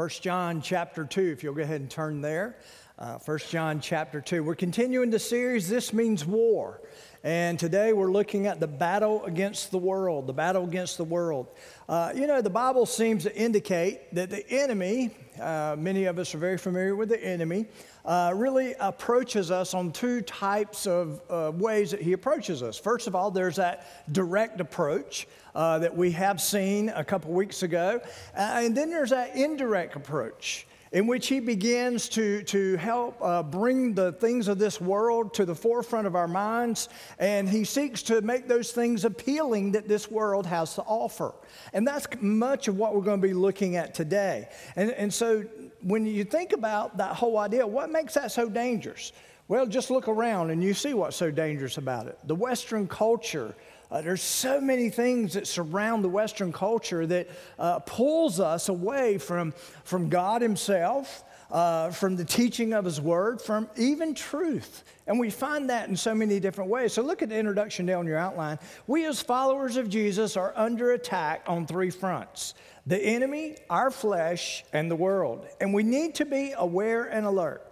1 0.00 0.08
John 0.22 0.62
chapter 0.62 1.04
2, 1.04 1.20
if 1.20 1.42
you'll 1.42 1.52
go 1.52 1.60
ahead 1.60 1.82
and 1.82 1.90
turn 1.90 2.22
there. 2.22 2.56
Uh, 3.00 3.16
1 3.24 3.38
John 3.48 3.80
chapter 3.80 4.20
2. 4.20 4.44
We're 4.44 4.54
continuing 4.54 5.08
the 5.08 5.18
series, 5.18 5.70
This 5.70 5.94
Means 5.94 6.26
War. 6.26 6.82
And 7.24 7.58
today 7.58 7.94
we're 7.94 8.10
looking 8.10 8.46
at 8.46 8.60
the 8.60 8.66
battle 8.66 9.24
against 9.24 9.70
the 9.70 9.78
world, 9.78 10.26
the 10.26 10.34
battle 10.34 10.64
against 10.64 10.98
the 10.98 11.04
world. 11.04 11.46
Uh, 11.88 12.12
you 12.14 12.26
know, 12.26 12.42
the 12.42 12.50
Bible 12.50 12.84
seems 12.84 13.22
to 13.22 13.34
indicate 13.34 14.14
that 14.14 14.28
the 14.28 14.46
enemy, 14.50 15.12
uh, 15.40 15.76
many 15.78 16.04
of 16.04 16.18
us 16.18 16.34
are 16.34 16.38
very 16.38 16.58
familiar 16.58 16.94
with 16.94 17.08
the 17.08 17.24
enemy, 17.24 17.64
uh, 18.04 18.34
really 18.36 18.74
approaches 18.78 19.50
us 19.50 19.72
on 19.72 19.92
two 19.92 20.20
types 20.20 20.86
of 20.86 21.22
uh, 21.30 21.52
ways 21.54 21.92
that 21.92 22.02
he 22.02 22.12
approaches 22.12 22.62
us. 22.62 22.78
First 22.78 23.06
of 23.06 23.14
all, 23.14 23.30
there's 23.30 23.56
that 23.56 23.86
direct 24.12 24.60
approach 24.60 25.26
uh, 25.54 25.78
that 25.78 25.96
we 25.96 26.10
have 26.10 26.38
seen 26.38 26.90
a 26.90 27.02
couple 27.02 27.32
weeks 27.32 27.62
ago, 27.62 28.02
uh, 28.36 28.40
and 28.40 28.76
then 28.76 28.90
there's 28.90 29.10
that 29.10 29.36
indirect 29.36 29.96
approach 29.96 30.66
in 30.92 31.06
which 31.06 31.28
he 31.28 31.38
begins 31.38 32.08
to, 32.08 32.42
to 32.42 32.76
help 32.76 33.16
uh, 33.22 33.42
bring 33.42 33.94
the 33.94 34.12
things 34.12 34.48
of 34.48 34.58
this 34.58 34.80
world 34.80 35.32
to 35.34 35.44
the 35.44 35.54
forefront 35.54 36.06
of 36.06 36.16
our 36.16 36.26
minds, 36.26 36.88
and 37.18 37.48
he 37.48 37.64
seeks 37.64 38.02
to 38.02 38.20
make 38.22 38.48
those 38.48 38.72
things 38.72 39.04
appealing 39.04 39.72
that 39.72 39.86
this 39.86 40.10
world 40.10 40.46
has 40.46 40.74
to 40.74 40.82
offer. 40.82 41.32
And 41.72 41.86
that's 41.86 42.06
much 42.20 42.66
of 42.66 42.76
what 42.76 42.94
we're 42.94 43.02
going 43.02 43.20
to 43.20 43.26
be 43.26 43.34
looking 43.34 43.76
at 43.76 43.94
today. 43.94 44.48
And, 44.74 44.90
and 44.92 45.14
so 45.14 45.44
when 45.82 46.06
you 46.06 46.24
think 46.24 46.52
about 46.52 46.96
that 46.96 47.14
whole 47.14 47.38
idea, 47.38 47.66
what 47.66 47.90
makes 47.90 48.14
that 48.14 48.32
so 48.32 48.48
dangerous? 48.48 49.12
Well, 49.46 49.66
just 49.66 49.90
look 49.90 50.06
around 50.06 50.50
and 50.50 50.62
you 50.62 50.74
see 50.74 50.94
what's 50.94 51.16
so 51.16 51.30
dangerous 51.32 51.76
about 51.76 52.06
it. 52.06 52.16
The 52.24 52.36
Western 52.36 52.86
culture, 52.86 53.56
uh, 53.90 54.00
there's 54.02 54.22
so 54.22 54.60
many 54.60 54.88
things 54.88 55.34
that 55.34 55.46
surround 55.46 56.04
the 56.04 56.08
Western 56.08 56.52
culture 56.52 57.06
that 57.06 57.28
uh, 57.58 57.80
pulls 57.80 58.38
us 58.38 58.68
away 58.68 59.18
from, 59.18 59.52
from 59.84 60.08
God 60.08 60.42
Himself, 60.42 61.24
uh, 61.50 61.90
from 61.90 62.14
the 62.14 62.24
teaching 62.24 62.72
of 62.72 62.84
His 62.84 63.00
Word, 63.00 63.42
from 63.42 63.68
even 63.76 64.14
truth. 64.14 64.84
And 65.08 65.18
we 65.18 65.30
find 65.30 65.70
that 65.70 65.88
in 65.88 65.96
so 65.96 66.14
many 66.14 66.38
different 66.38 66.70
ways. 66.70 66.92
So 66.92 67.02
look 67.02 67.22
at 67.22 67.28
the 67.28 67.36
introduction 67.36 67.84
down 67.84 68.06
your 68.06 68.18
outline. 68.18 68.58
We, 68.86 69.06
as 69.06 69.20
followers 69.20 69.76
of 69.76 69.88
Jesus, 69.88 70.36
are 70.36 70.52
under 70.54 70.92
attack 70.92 71.42
on 71.46 71.66
three 71.66 71.90
fronts 71.90 72.54
the 72.86 72.98
enemy, 72.98 73.56
our 73.68 73.90
flesh, 73.90 74.64
and 74.72 74.90
the 74.90 74.96
world. 74.96 75.46
And 75.60 75.74
we 75.74 75.82
need 75.82 76.14
to 76.16 76.24
be 76.24 76.54
aware 76.56 77.04
and 77.04 77.26
alert. 77.26 77.66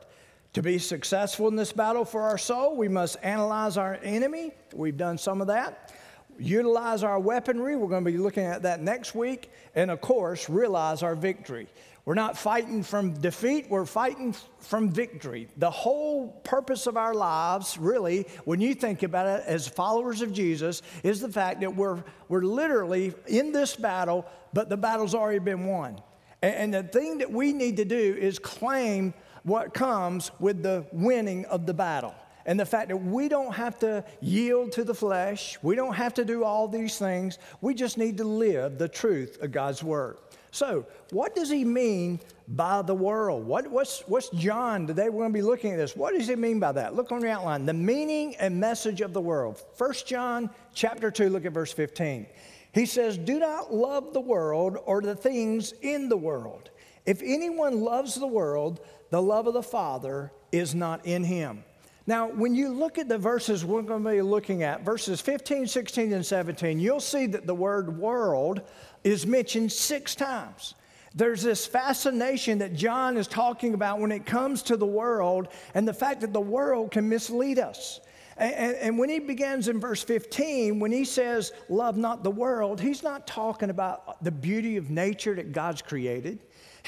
To 0.55 0.63
be 0.63 0.79
successful 0.79 1.47
in 1.49 1.57
this 1.57 1.73
battle 1.73 2.05
for 2.05 2.23
our 2.23 2.39
soul, 2.39 2.77
we 2.77 2.89
must 2.89 3.17
analyze 3.23 3.77
our 3.77 3.99
enemy. 4.03 4.53
We've 4.75 4.97
done 4.97 5.19
some 5.19 5.41
of 5.41 5.47
that. 5.49 5.93
Utilize 6.39 7.03
our 7.03 7.19
weaponry. 7.19 7.77
We're 7.77 7.89
going 7.89 8.05
to 8.05 8.11
be 8.11 8.19
looking 8.19 8.45
at 8.45 8.63
that 8.63 8.81
next 8.81 9.15
week. 9.15 9.51
And 9.75 9.91
of 9.91 10.01
course, 10.01 10.49
realize 10.49 11.03
our 11.03 11.15
victory. 11.15 11.69
We're 12.09 12.15
not 12.15 12.39
fighting 12.39 12.83
from 12.83 13.13
defeat, 13.21 13.67
we're 13.69 13.85
fighting 13.85 14.35
from 14.61 14.89
victory. 14.89 15.47
The 15.59 15.71
whole 15.71 16.29
purpose 16.43 16.87
of 16.87 16.97
our 16.97 17.13
lives, 17.13 17.77
really, 17.77 18.27
when 18.47 18.63
you 18.63 18.75
think 18.75 19.03
about 19.03 19.27
it 19.27 19.45
as 19.47 19.69
followers 19.69 20.23
of 20.23 20.33
Jesus, 20.33 20.81
is 21.03 21.21
the 21.21 21.29
fact 21.29 21.61
that 21.61 21.77
we're, 21.77 22.03
we're 22.31 22.41
literally 22.41 23.13
in 23.27 23.53
this 23.53 23.77
battle, 23.77 24.25
but 24.55 24.71
the 24.71 24.77
battle's 24.79 25.15
already 25.15 25.39
been 25.39 25.67
won. 25.67 26.01
And, 26.41 26.55
and 26.55 26.75
the 26.75 26.83
thing 26.85 27.19
that 27.19 27.31
we 27.31 27.53
need 27.53 27.77
to 27.77 27.85
do 27.85 28.17
is 28.19 28.39
claim 28.39 29.13
what 29.43 29.75
comes 29.75 30.31
with 30.41 30.63
the 30.63 30.87
winning 30.93 31.45
of 31.45 31.67
the 31.67 31.75
battle. 31.75 32.15
And 32.49 32.59
the 32.59 32.65
fact 32.65 32.89
that 32.89 32.97
we 32.97 33.29
don't 33.29 33.53
have 33.53 33.79
to 33.81 34.03
yield 34.23 34.73
to 34.73 34.83
the 34.83 34.95
flesh, 34.95 35.59
we 35.63 35.77
don't 35.77 35.93
have 35.93 36.15
to 36.15 36.25
do 36.25 36.45
all 36.45 36.67
these 36.67 36.99
things, 36.99 37.39
we 37.61 37.75
just 37.75 37.99
need 37.99 38.17
to 38.17 38.25
live 38.25 38.79
the 38.79 38.89
truth 38.89 39.43
of 39.43 39.53
God's 39.53 39.83
word. 39.85 40.17
So, 40.51 40.87
what 41.11 41.35
does 41.35 41.51
he 41.51 41.63
mean 41.63 42.21
by 42.49 42.81
the 42.81 42.95
world? 42.95 43.47
What, 43.47 43.71
what's, 43.71 44.01
what's 44.09 44.31
John 44.31 44.87
today? 44.87 45.11
We're 45.11 45.25
going 45.25 45.33
to 45.35 45.39
be 45.39 45.43
looking 45.43 45.73
at 45.73 45.77
this. 45.77 45.95
What 45.95 46.15
does 46.15 46.27
he 46.27 46.37
mean 46.37 46.59
by 46.59 46.73
that? 46.73 46.95
Look 46.95 47.13
on 47.13 47.21
the 47.21 47.31
outline. 47.31 47.67
The 47.67 47.75
meaning 47.75 48.35
and 48.37 48.59
message 48.59 49.03
of 49.03 49.13
the 49.13 49.21
world. 49.21 49.63
1 49.77 49.93
John 50.07 50.49
chapter 50.73 51.11
2, 51.11 51.29
look 51.29 51.45
at 51.45 51.53
verse 51.53 51.75
15. 51.75 52.27
He 52.73 52.87
says, 52.87 53.19
Do 53.19 53.39
not 53.39 53.75
love 53.75 54.15
the 54.15 54.23
world 54.23 54.79
or 54.87 55.03
the 55.03 55.15
things 55.15 55.75
in 55.83 56.09
the 56.09 56.17
world. 56.17 56.71
If 57.05 57.21
anyone 57.23 57.83
loves 57.83 58.15
the 58.15 58.27
world, 58.27 58.81
the 59.11 59.21
love 59.21 59.47
of 59.47 59.53
the 59.53 59.63
Father 59.63 60.33
is 60.51 60.75
not 60.75 61.05
in 61.05 61.25
him. 61.25 61.63
Now, 62.09 62.29
when 62.31 62.55
you 62.55 62.71
look 62.71 62.97
at 62.97 63.07
the 63.07 63.19
verses 63.19 63.67
we're 63.67 63.83
going 63.83 64.03
to 64.03 64.11
be 64.11 64.23
looking 64.23 64.63
at, 64.63 64.83
verses 64.83 65.21
15, 65.21 65.67
16, 65.67 66.15
and 66.15 66.25
17, 66.25 66.81
you'll 66.81 67.01
see 67.01 67.27
that 67.27 67.47
the 67.47 67.55
word 67.55 67.99
world 67.99 68.63
is 69.05 69.27
mentioned 69.27 69.71
six 69.71 70.15
times. 70.15 70.75
There's 71.15 71.43
this 71.43 71.67
fascination 71.67 72.61
that 72.61 72.73
John 72.73 73.19
is 73.19 73.27
talking 73.27 73.75
about 73.75 74.01
when 74.01 74.11
it 74.11 74.25
comes 74.25 74.63
to 74.63 74.79
the 74.79 74.87
world 74.87 75.49
and 75.75 75.87
the 75.87 75.93
fact 75.93 76.23
that 76.23 76.33
the 76.33 76.41
world 76.41 76.93
can 76.93 77.11
mislead 77.11 77.59
us. 77.59 78.01
And, 78.39 78.55
and, 78.55 78.77
and, 78.77 78.99
when 78.99 79.11
he 79.11 79.19
begins 79.19 79.69
in 79.69 79.79
verse 79.79 80.03
15, 80.03 80.81
when 80.81 80.93
he 80.93 81.05
says, 81.05 81.53
Love 81.69 81.99
not 81.99 82.25
the 82.25 82.31
world, 82.31 82.81
he's 82.81 83.03
not 83.03 83.27
talking 83.27 83.69
about 83.69 84.25
the 84.25 84.31
beauty 84.31 84.79
of 84.79 84.89
nature 84.89 85.35
that 85.35 85.53
God's 85.53 85.83
created. 85.83 86.39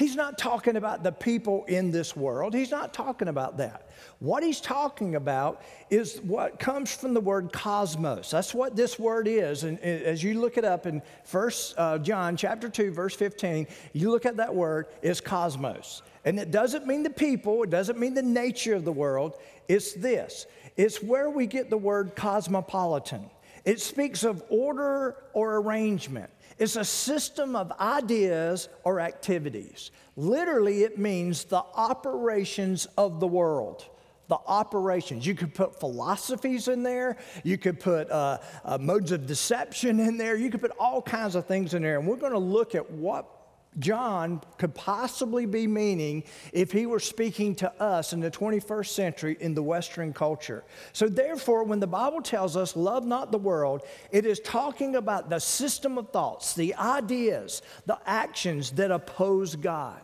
He's 0.01 0.15
not 0.15 0.35
talking 0.35 0.77
about 0.77 1.03
the 1.03 1.11
people 1.11 1.63
in 1.65 1.91
this 1.91 2.15
world. 2.15 2.55
He's 2.55 2.71
not 2.71 2.91
talking 2.91 3.27
about 3.27 3.57
that. 3.57 3.87
What 4.17 4.41
he's 4.41 4.59
talking 4.59 5.13
about 5.13 5.61
is 5.91 6.19
what 6.21 6.57
comes 6.57 6.91
from 6.91 7.13
the 7.13 7.21
word 7.21 7.53
cosmos. 7.53 8.31
That's 8.31 8.51
what 8.51 8.75
this 8.75 8.97
word 8.97 9.27
is. 9.27 9.63
And 9.63 9.79
as 9.79 10.23
you 10.23 10.41
look 10.41 10.57
it 10.57 10.65
up 10.65 10.87
in 10.87 11.03
First 11.23 11.75
uh, 11.77 11.99
John 11.99 12.35
chapter 12.35 12.67
2, 12.67 12.91
verse 12.91 13.15
15, 13.15 13.67
you 13.93 14.09
look 14.09 14.25
at 14.25 14.37
that 14.37 14.55
word, 14.55 14.87
is 15.03 15.21
cosmos. 15.21 16.01
And 16.25 16.39
it 16.39 16.49
doesn't 16.49 16.87
mean 16.87 17.03
the 17.03 17.11
people, 17.11 17.61
it 17.61 17.69
doesn't 17.69 17.99
mean 17.99 18.15
the 18.15 18.23
nature 18.23 18.73
of 18.73 18.85
the 18.85 18.91
world. 18.91 19.37
It's 19.67 19.93
this 19.93 20.47
it's 20.77 21.03
where 21.03 21.29
we 21.29 21.45
get 21.45 21.69
the 21.69 21.77
word 21.77 22.15
cosmopolitan. 22.15 23.29
It 23.65 23.79
speaks 23.79 24.23
of 24.23 24.43
order 24.49 25.15
or 25.33 25.57
arrangement. 25.57 26.31
It's 26.61 26.75
a 26.75 26.85
system 26.85 27.55
of 27.55 27.71
ideas 27.79 28.69
or 28.83 28.99
activities. 28.99 29.89
Literally, 30.15 30.83
it 30.83 30.99
means 30.99 31.45
the 31.45 31.63
operations 31.73 32.85
of 32.97 33.19
the 33.19 33.27
world 33.27 33.89
the 34.27 34.37
operations. 34.47 35.27
You 35.27 35.35
could 35.35 35.53
put 35.53 35.77
philosophies 35.77 36.69
in 36.69 36.83
there. 36.83 37.17
You 37.43 37.57
could 37.57 37.81
put 37.81 38.09
uh, 38.09 38.37
uh, 38.63 38.77
modes 38.77 39.11
of 39.11 39.27
deception 39.27 39.99
in 39.99 40.15
there. 40.15 40.37
You 40.37 40.49
could 40.49 40.61
put 40.61 40.71
all 40.79 41.01
kinds 41.01 41.35
of 41.35 41.47
things 41.47 41.73
in 41.73 41.81
there. 41.81 41.99
And 41.99 42.07
we're 42.07 42.15
going 42.15 42.31
to 42.31 42.39
look 42.39 42.73
at 42.73 42.89
what 42.89 43.40
John 43.79 44.41
could 44.57 44.75
possibly 44.75 45.45
be 45.45 45.65
meaning 45.65 46.23
if 46.51 46.73
he 46.73 46.85
were 46.85 46.99
speaking 46.99 47.55
to 47.55 47.71
us 47.81 48.11
in 48.11 48.19
the 48.19 48.29
21st 48.29 48.87
century 48.87 49.37
in 49.39 49.53
the 49.53 49.63
Western 49.63 50.11
culture. 50.11 50.65
So, 50.91 51.07
therefore, 51.07 51.63
when 51.63 51.79
the 51.79 51.87
Bible 51.87 52.21
tells 52.21 52.57
us, 52.57 52.75
love 52.75 53.05
not 53.05 53.31
the 53.31 53.37
world, 53.37 53.83
it 54.11 54.25
is 54.25 54.41
talking 54.41 54.95
about 54.95 55.29
the 55.29 55.39
system 55.39 55.97
of 55.97 56.09
thoughts, 56.09 56.53
the 56.53 56.75
ideas, 56.75 57.61
the 57.85 57.97
actions 58.05 58.71
that 58.71 58.91
oppose 58.91 59.55
God. 59.55 60.01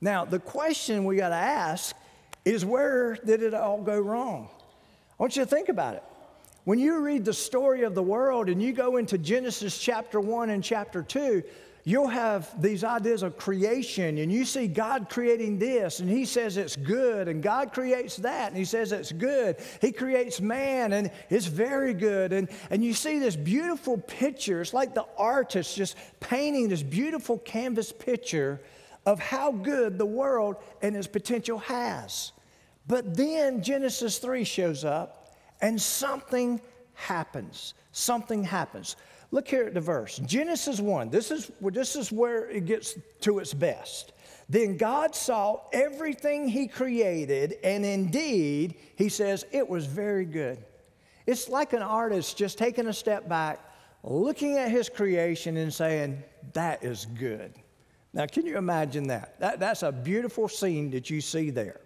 Now, 0.00 0.24
the 0.24 0.38
question 0.38 1.04
we 1.04 1.16
got 1.16 1.28
to 1.28 1.34
ask 1.34 1.94
is 2.46 2.64
where 2.64 3.16
did 3.16 3.42
it 3.42 3.52
all 3.52 3.82
go 3.82 4.00
wrong? 4.00 4.48
I 5.18 5.22
want 5.22 5.36
you 5.36 5.44
to 5.44 5.50
think 5.50 5.68
about 5.68 5.94
it. 5.94 6.02
When 6.64 6.78
you 6.78 7.00
read 7.00 7.26
the 7.26 7.34
story 7.34 7.82
of 7.82 7.94
the 7.94 8.02
world 8.02 8.48
and 8.48 8.62
you 8.62 8.72
go 8.72 8.96
into 8.96 9.18
Genesis 9.18 9.78
chapter 9.78 10.20
1 10.20 10.50
and 10.50 10.64
chapter 10.64 11.02
2, 11.02 11.42
you'll 11.84 12.08
have 12.08 12.60
these 12.60 12.84
ideas 12.84 13.22
of 13.22 13.36
creation 13.36 14.18
and 14.18 14.30
you 14.30 14.44
see 14.44 14.66
God 14.66 15.08
creating 15.08 15.58
this 15.58 16.00
and 16.00 16.08
he 16.08 16.24
says 16.24 16.56
it's 16.56 16.76
good 16.76 17.28
and 17.28 17.42
God 17.42 17.72
creates 17.72 18.16
that 18.16 18.48
and 18.48 18.56
he 18.56 18.64
says 18.64 18.92
it's 18.92 19.12
good. 19.12 19.56
He 19.80 19.92
creates 19.92 20.40
man 20.40 20.92
and 20.92 21.10
it's 21.30 21.46
very 21.46 21.94
good. 21.94 22.32
And, 22.32 22.48
and 22.70 22.84
you 22.84 22.92
see 22.92 23.18
this 23.18 23.36
beautiful 23.36 23.98
picture. 23.98 24.60
It's 24.60 24.74
like 24.74 24.94
the 24.94 25.06
artist 25.16 25.76
just 25.76 25.96
painting 26.20 26.68
this 26.68 26.82
beautiful 26.82 27.38
canvas 27.38 27.92
picture 27.92 28.60
of 29.06 29.18
how 29.18 29.52
good 29.52 29.98
the 29.98 30.06
world 30.06 30.56
and 30.82 30.94
its 30.94 31.06
potential 31.06 31.58
has. 31.58 32.32
But 32.86 33.16
then 33.16 33.62
Genesis 33.62 34.18
3 34.18 34.44
shows 34.44 34.84
up 34.84 35.36
and 35.60 35.80
something 35.80 36.60
happens. 36.94 37.74
Something 37.92 38.44
happens. 38.44 38.96
Look 39.32 39.48
here 39.48 39.64
at 39.64 39.74
the 39.74 39.80
verse. 39.80 40.18
Genesis 40.18 40.80
1. 40.80 41.10
This 41.10 41.30
is, 41.30 41.50
this 41.60 41.94
is 41.94 42.10
where 42.10 42.50
it 42.50 42.66
gets 42.66 42.98
to 43.20 43.38
its 43.38 43.54
best. 43.54 44.12
Then 44.48 44.76
God 44.76 45.14
saw 45.14 45.60
everything 45.72 46.48
He 46.48 46.66
created, 46.66 47.58
and 47.62 47.84
indeed, 47.84 48.74
He 48.96 49.08
says, 49.08 49.46
it 49.52 49.68
was 49.68 49.86
very 49.86 50.24
good. 50.24 50.58
It's 51.26 51.48
like 51.48 51.72
an 51.72 51.82
artist 51.82 52.36
just 52.36 52.58
taking 52.58 52.88
a 52.88 52.92
step 52.92 53.28
back, 53.28 53.60
looking 54.02 54.58
at 54.58 54.70
his 54.70 54.88
creation, 54.88 55.56
and 55.58 55.72
saying, 55.72 56.22
that 56.54 56.82
is 56.82 57.06
good. 57.06 57.52
Now, 58.12 58.26
can 58.26 58.44
you 58.46 58.56
imagine 58.56 59.06
that? 59.08 59.38
that? 59.38 59.60
That's 59.60 59.84
a 59.84 59.92
beautiful 59.92 60.48
scene 60.48 60.90
that 60.90 61.08
you 61.08 61.20
see 61.20 61.50
there. 61.50 61.80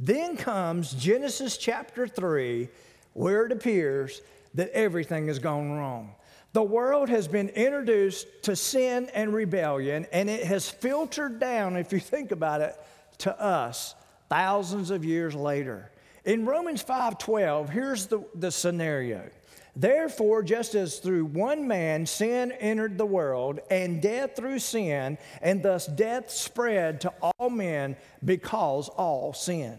Then 0.00 0.36
comes 0.36 0.92
Genesis 0.94 1.58
chapter 1.58 2.08
3, 2.08 2.68
where 3.12 3.44
it 3.44 3.52
appears 3.52 4.22
that 4.54 4.70
everything 4.70 5.26
has 5.26 5.38
gone 5.38 5.72
wrong. 5.72 6.14
The 6.56 6.62
world 6.62 7.10
has 7.10 7.28
been 7.28 7.50
introduced 7.50 8.26
to 8.44 8.56
sin 8.56 9.10
and 9.12 9.34
rebellion, 9.34 10.06
and 10.10 10.30
it 10.30 10.44
has 10.44 10.70
filtered 10.70 11.38
down, 11.38 11.76
if 11.76 11.92
you 11.92 12.00
think 12.00 12.32
about 12.32 12.62
it, 12.62 12.74
to 13.18 13.38
us 13.38 13.94
thousands 14.30 14.90
of 14.90 15.04
years 15.04 15.34
later. 15.34 15.90
In 16.24 16.46
Romans 16.46 16.82
5:12, 16.82 17.68
here's 17.68 18.06
the, 18.06 18.24
the 18.34 18.50
scenario. 18.50 19.28
Therefore, 19.76 20.42
just 20.42 20.74
as 20.74 20.98
through 20.98 21.26
one 21.26 21.68
man 21.68 22.06
sin 22.06 22.52
entered 22.52 22.96
the 22.96 23.04
world, 23.04 23.60
and 23.70 24.00
death 24.00 24.34
through 24.34 24.60
sin, 24.60 25.18
and 25.42 25.62
thus 25.62 25.86
death 25.86 26.30
spread 26.30 27.02
to 27.02 27.12
all 27.20 27.50
men 27.50 27.98
because 28.24 28.88
all 28.88 29.34
sin. 29.34 29.78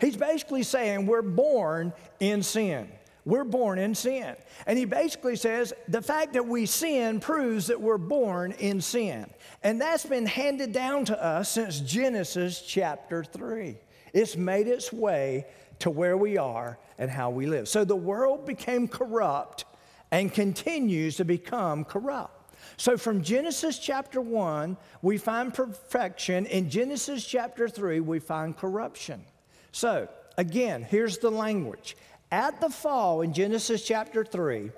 He's 0.00 0.16
basically 0.16 0.62
saying 0.62 1.04
we're 1.04 1.20
born 1.20 1.92
in 2.20 2.42
sin. 2.42 2.90
We're 3.26 3.44
born 3.44 3.80
in 3.80 3.96
sin. 3.96 4.36
And 4.66 4.78
he 4.78 4.84
basically 4.84 5.34
says 5.34 5.72
the 5.88 6.00
fact 6.00 6.34
that 6.34 6.46
we 6.46 6.64
sin 6.64 7.18
proves 7.18 7.66
that 7.66 7.80
we're 7.80 7.98
born 7.98 8.52
in 8.52 8.80
sin. 8.80 9.26
And 9.64 9.80
that's 9.80 10.06
been 10.06 10.26
handed 10.26 10.72
down 10.72 11.04
to 11.06 11.22
us 11.22 11.50
since 11.50 11.80
Genesis 11.80 12.62
chapter 12.62 13.24
3. 13.24 13.76
It's 14.12 14.36
made 14.36 14.68
its 14.68 14.92
way 14.92 15.46
to 15.80 15.90
where 15.90 16.16
we 16.16 16.38
are 16.38 16.78
and 16.98 17.10
how 17.10 17.30
we 17.30 17.46
live. 17.46 17.68
So 17.68 17.84
the 17.84 17.96
world 17.96 18.46
became 18.46 18.86
corrupt 18.86 19.64
and 20.12 20.32
continues 20.32 21.16
to 21.16 21.24
become 21.24 21.84
corrupt. 21.84 22.54
So 22.76 22.96
from 22.96 23.22
Genesis 23.22 23.80
chapter 23.80 24.20
1, 24.20 24.76
we 25.02 25.18
find 25.18 25.52
perfection. 25.52 26.46
In 26.46 26.70
Genesis 26.70 27.26
chapter 27.26 27.68
3, 27.68 27.98
we 28.00 28.20
find 28.20 28.56
corruption. 28.56 29.24
So 29.72 30.08
again, 30.38 30.86
here's 30.88 31.18
the 31.18 31.30
language 31.30 31.96
at 32.30 32.60
the 32.60 32.70
fall 32.70 33.22
in 33.22 33.32
Genesis 33.32 33.82
chapter 33.82 34.24
3, 34.24 34.70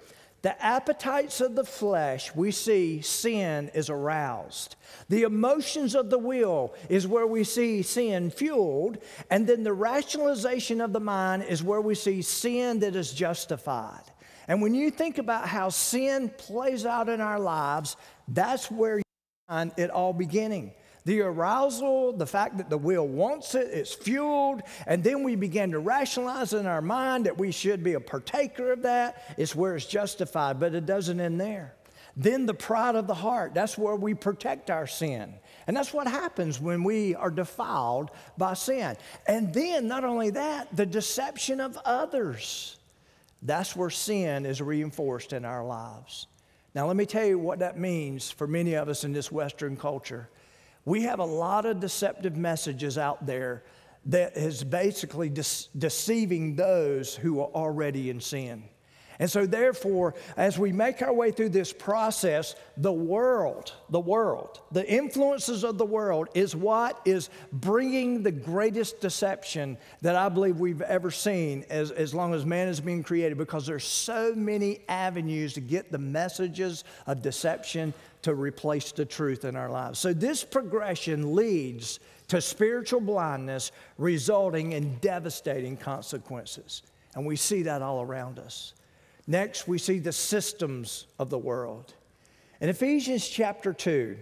the 0.43 0.65
appetites 0.65 1.41
of 1.41 1.57
the 1.57 1.65
flesh, 1.65 2.33
we 2.35 2.53
see 2.53 3.01
sin 3.03 3.71
is 3.75 3.91
aroused. 3.91 4.77
The 5.09 5.23
emotions 5.23 5.97
of 5.97 6.11
the 6.11 6.19
will 6.19 6.75
is 6.89 7.09
where 7.09 7.27
we 7.27 7.43
see 7.43 7.83
sin 7.83 8.31
fueled. 8.31 8.99
And 9.31 9.49
then 9.49 9.65
the 9.65 9.73
rationalization 9.73 10.81
of 10.81 10.93
the 10.93 11.01
mind 11.01 11.43
is 11.43 11.63
where 11.63 11.81
we 11.81 11.97
see 11.97 12.23
sin 12.23 12.79
that 12.81 12.95
is 12.95 13.13
justified. 13.13 14.05
And 14.47 14.63
when 14.63 14.75
you 14.75 14.91
think 14.91 15.19
about 15.19 15.49
how 15.49 15.71
sin 15.71 16.31
plays 16.39 16.87
out 16.87 17.09
in 17.09 17.21
our 17.21 17.41
lives, 17.41 17.97
that's 18.29 18.71
where 18.71 18.99
you 18.99 19.05
find 19.49 19.73
it 19.77 19.91
all 19.91 20.13
beginning 20.13 20.73
the 21.09 21.23
arousal, 21.23 22.13
the 22.13 22.27
fact 22.27 22.59
that 22.59 22.69
the 22.69 22.77
will 22.77 23.09
wants 23.09 23.55
it, 23.55 23.71
it's 23.73 23.95
fueled, 23.95 24.61
and 24.87 25.03
then 25.03 25.23
we 25.23 25.37
begin 25.37 25.71
to 25.71 25.79
rationalize 25.79 26.53
in 26.53 26.67
our 26.67 26.83
mind 26.83 27.25
that 27.25 27.39
we 27.39 27.51
should 27.51 27.83
be 27.83 27.95
a 27.95 28.01
partaker 28.01 28.73
of 28.73 28.83
that. 28.83 29.35
It's 29.39 29.57
where 29.57 29.75
it's 29.75 29.87
justified, 29.87 30.61
but 30.61 30.75
it 30.75 30.85
doesn't 30.85 31.19
end 31.19 31.41
there. 31.41 31.75
Then 32.15 32.45
the 32.45 32.53
pride 32.53 32.95
of 32.95 33.07
the 33.07 33.15
heart, 33.15 33.55
that's 33.55 33.79
where 33.79 33.97
we 33.97 34.13
protect 34.13 34.69
our 34.69 34.87
sin. 34.87 35.33
And 35.67 35.75
that's 35.75 35.95
what 35.95 36.07
happens 36.07 36.61
when 36.61 36.85
we 36.85 37.15
are 37.15 37.31
defiled 37.31 38.11
by 38.37 38.53
sin. 38.53 38.95
And 39.27 39.55
then, 39.55 39.89
not 39.89 40.05
only 40.05 40.29
that, 40.31 40.77
the 40.77 40.85
deception 40.85 41.59
of 41.59 41.79
others. 41.87 42.77
That's 43.41 43.75
where 43.75 43.89
sin 43.89 44.45
is 44.45 44.61
reinforced 44.61 45.33
in 45.33 45.47
our 45.47 45.65
lives. 45.65 46.27
Now, 46.75 46.87
let 46.87 46.97
me 46.97 47.07
tell 47.07 47.25
you 47.25 47.39
what 47.39 47.61
that 47.61 47.79
means 47.79 48.31
for 48.31 48.47
many 48.47 48.75
of 48.75 48.91
us 48.91 49.05
in 49.05 49.15
this 49.15 49.33
Western 49.33 49.75
culture. 49.75 50.29
We 50.85 51.03
have 51.03 51.19
a 51.19 51.25
lot 51.25 51.67
of 51.67 51.81
deceptive 51.81 52.37
messages 52.37 52.99
out 52.99 53.27
there 53.27 53.65
that 54.07 54.37
is 54.37 54.65
basically 54.65 55.29
de- 55.29 55.45
deceiving 55.77 56.57
those 56.57 57.15
who 57.15 57.41
are 57.41 57.49
already 57.49 58.11
in 58.11 58.21
sin. 58.21 58.65
And 59.21 59.29
so, 59.29 59.47
therefore, 59.47 60.15
as 60.37 60.59
we 60.59 60.71
make 60.71 61.03
our 61.03 61.13
way 61.13 61.33
through 61.33 61.49
this 61.49 61.73
process, 61.73 62.55
the 62.77 62.93
world, 62.93 63.73
the 63.91 63.99
world, 63.99 64.61
the 64.71 64.89
influences 64.89 65.65
of 65.65 65.77
the 65.77 65.85
world 65.85 66.29
is 66.35 66.55
what 66.55 67.01
is 67.05 67.29
bringing 67.53 68.23
the 68.23 68.31
greatest 68.31 69.01
deception 69.01 69.77
that 70.03 70.15
I 70.15 70.29
believe 70.29 70.61
we've 70.61 70.83
ever 70.83 71.11
seen 71.11 71.65
as, 71.69 71.91
as 71.91 72.15
long 72.15 72.33
as 72.33 72.47
man 72.47 72.69
has 72.69 72.81
been 72.81 73.03
created 73.03 73.39
because 73.39 73.67
there's 73.67 73.85
so 73.85 74.35
many 74.37 74.81
avenues 74.89 75.55
to 75.55 75.61
get 75.61 75.91
the 75.91 75.99
messages 75.99 76.85
of 77.09 77.21
deception 77.21 77.93
to 78.23 78.35
replace 78.35 78.93
the 78.93 79.05
truth 79.05 79.45
in 79.45 79.57
our 79.57 79.71
lives. 79.71 79.99
So, 79.99 80.13
this 80.13 80.45
progression 80.45 81.35
leads 81.35 81.99
to 82.29 82.41
spiritual 82.41 83.01
blindness, 83.01 83.73
resulting 83.97 84.73
in 84.73 84.95
devastating 84.99 85.77
consequences. 85.77 86.83
And 87.17 87.27
we 87.27 87.35
see 87.35 87.63
that 87.63 87.83
all 87.83 88.03
around 88.03 88.39
us. 88.39 88.75
Next, 89.31 89.69
we 89.69 89.77
see 89.77 89.99
the 89.99 90.11
systems 90.11 91.07
of 91.19 91.29
the 91.29 91.37
world. 91.37 91.93
In 92.63 92.71
Ephesians 92.71 93.29
chapter 93.29 93.75
2, 93.75 94.17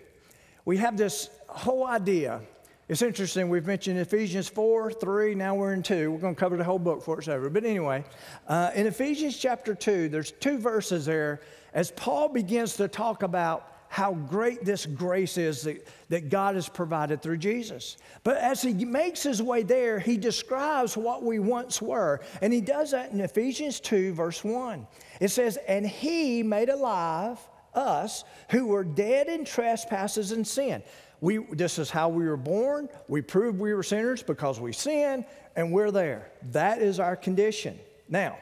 we 0.64 0.78
have 0.78 0.96
this 0.96 1.30
whole 1.48 1.86
idea. 1.86 2.40
It's 2.88 3.02
interesting, 3.02 3.48
we've 3.48 3.68
mentioned 3.68 4.00
Ephesians 4.00 4.48
4, 4.48 4.90
3, 4.90 5.36
now 5.36 5.54
we're 5.54 5.74
in 5.74 5.84
2. 5.84 6.10
We're 6.10 6.18
going 6.18 6.34
to 6.34 6.38
cover 6.38 6.56
the 6.56 6.64
whole 6.64 6.80
book 6.80 7.04
for 7.04 7.20
it's 7.20 7.28
over. 7.28 7.48
But 7.48 7.64
anyway, 7.64 8.04
uh, 8.48 8.72
in 8.74 8.88
Ephesians 8.88 9.38
chapter 9.38 9.76
2, 9.76 10.08
there's 10.08 10.32
two 10.32 10.58
verses 10.58 11.06
there 11.06 11.40
as 11.72 11.92
Paul 11.92 12.28
begins 12.28 12.76
to 12.78 12.88
talk 12.88 13.22
about 13.22 13.75
how 13.96 14.12
great 14.12 14.62
this 14.62 14.84
grace 14.84 15.38
is 15.38 15.62
that, 15.62 15.88
that 16.10 16.28
God 16.28 16.54
has 16.54 16.68
provided 16.68 17.22
through 17.22 17.38
Jesus. 17.38 17.96
But 18.24 18.36
as 18.36 18.60
he 18.60 18.74
makes 18.84 19.22
his 19.22 19.42
way 19.42 19.62
there, 19.62 19.98
he 19.98 20.18
describes 20.18 20.98
what 20.98 21.22
we 21.22 21.38
once 21.38 21.80
were. 21.80 22.20
And 22.42 22.52
he 22.52 22.60
does 22.60 22.90
that 22.90 23.12
in 23.12 23.22
Ephesians 23.22 23.80
2, 23.80 24.12
verse 24.12 24.44
1. 24.44 24.86
It 25.18 25.28
says, 25.28 25.56
And 25.66 25.86
he 25.86 26.42
made 26.42 26.68
alive 26.68 27.38
us 27.72 28.24
who 28.50 28.66
were 28.66 28.84
dead 28.84 29.28
in 29.28 29.46
trespasses 29.46 30.30
and 30.30 30.46
sin. 30.46 30.82
We, 31.22 31.38
this 31.52 31.78
is 31.78 31.88
how 31.88 32.10
we 32.10 32.26
were 32.26 32.36
born. 32.36 32.90
We 33.08 33.22
proved 33.22 33.58
we 33.58 33.72
were 33.72 33.82
sinners 33.82 34.22
because 34.22 34.60
we 34.60 34.74
sinned, 34.74 35.24
and 35.56 35.72
we're 35.72 35.90
there. 35.90 36.32
That 36.52 36.82
is 36.82 37.00
our 37.00 37.16
condition. 37.16 37.78
Now, 38.10 38.36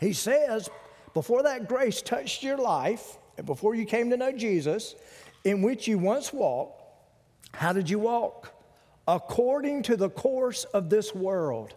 he 0.00 0.14
says, 0.14 0.70
before 1.12 1.42
that 1.42 1.68
grace 1.68 2.00
touched 2.00 2.42
your 2.42 2.56
life, 2.56 3.18
before 3.44 3.74
you 3.74 3.84
came 3.84 4.10
to 4.10 4.16
know 4.16 4.32
Jesus, 4.32 4.94
in 5.44 5.62
which 5.62 5.88
you 5.88 5.98
once 5.98 6.32
walked, 6.32 6.82
how 7.54 7.72
did 7.72 7.90
you 7.90 7.98
walk? 7.98 8.52
According 9.06 9.82
to 9.84 9.96
the 9.96 10.10
course 10.10 10.64
of 10.64 10.88
this 10.88 11.14
world, 11.14 11.74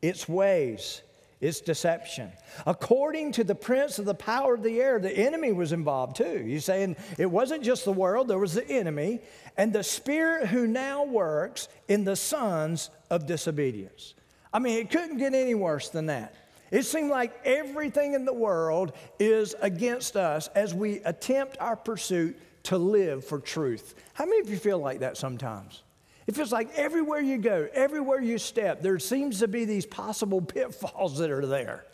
its 0.00 0.28
ways, 0.28 1.02
its 1.40 1.60
deception. 1.60 2.32
According 2.66 3.32
to 3.32 3.44
the 3.44 3.54
prince 3.54 3.98
of 3.98 4.04
the 4.04 4.14
power 4.14 4.54
of 4.54 4.62
the 4.62 4.80
air, 4.80 4.98
the 4.98 5.10
enemy 5.10 5.52
was 5.52 5.72
involved 5.72 6.16
too. 6.16 6.44
He's 6.46 6.64
saying 6.64 6.96
it 7.18 7.30
wasn't 7.30 7.62
just 7.62 7.84
the 7.84 7.92
world, 7.92 8.28
there 8.28 8.38
was 8.38 8.54
the 8.54 8.68
enemy, 8.68 9.20
and 9.56 9.72
the 9.72 9.82
spirit 9.82 10.48
who 10.48 10.66
now 10.66 11.04
works 11.04 11.68
in 11.88 12.04
the 12.04 12.16
sons 12.16 12.90
of 13.10 13.26
disobedience. 13.26 14.14
I 14.52 14.58
mean, 14.58 14.78
it 14.78 14.90
couldn't 14.90 15.18
get 15.18 15.34
any 15.34 15.54
worse 15.54 15.90
than 15.90 16.06
that. 16.06 16.34
It 16.70 16.82
seems 16.84 17.10
like 17.10 17.32
everything 17.44 18.14
in 18.14 18.24
the 18.24 18.32
world 18.32 18.92
is 19.18 19.54
against 19.60 20.16
us 20.16 20.48
as 20.48 20.74
we 20.74 20.98
attempt 20.98 21.56
our 21.60 21.76
pursuit 21.76 22.38
to 22.64 22.78
live 22.78 23.24
for 23.24 23.38
truth. 23.38 23.94
How 24.14 24.24
many 24.24 24.40
of 24.40 24.50
you 24.50 24.56
feel 24.56 24.78
like 24.78 25.00
that 25.00 25.16
sometimes? 25.16 25.82
It 26.26 26.34
feels 26.34 26.50
like 26.50 26.70
everywhere 26.74 27.20
you 27.20 27.38
go, 27.38 27.68
everywhere 27.72 28.20
you 28.20 28.38
step, 28.38 28.82
there 28.82 28.98
seems 28.98 29.38
to 29.38 29.48
be 29.48 29.64
these 29.64 29.86
possible 29.86 30.40
pitfalls 30.42 31.18
that 31.18 31.30
are 31.30 31.46
there. 31.46 31.84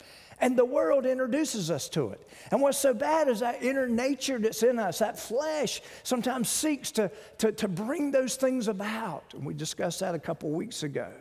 And 0.41 0.57
the 0.57 0.65
world 0.65 1.07
introduces 1.07 1.71
us 1.71 1.89
to 1.91 2.09
it. 2.09 2.29
And 2.51 2.61
what's 2.61 2.79
so 2.79 2.93
bad 2.95 3.29
is 3.29 3.41
that 3.41 3.63
inner 3.63 3.87
nature 3.87 4.39
that's 4.39 4.63
in 4.65 4.79
us, 4.79 4.99
that 4.99 5.19
flesh, 5.19 5.83
sometimes 6.03 6.49
seeks 6.49 6.91
to, 6.93 7.13
to, 7.39 7.53
to 7.53 7.69
bring 7.69 8.11
those 8.11 8.35
things 8.35 8.67
about. 8.67 9.35
And 9.35 9.45
we 9.45 9.55
discussed 9.55 10.01
that 10.01 10.17
a 10.17 10.19
couple 10.19 10.51
weeks 10.51 10.83
ago. 10.83 11.13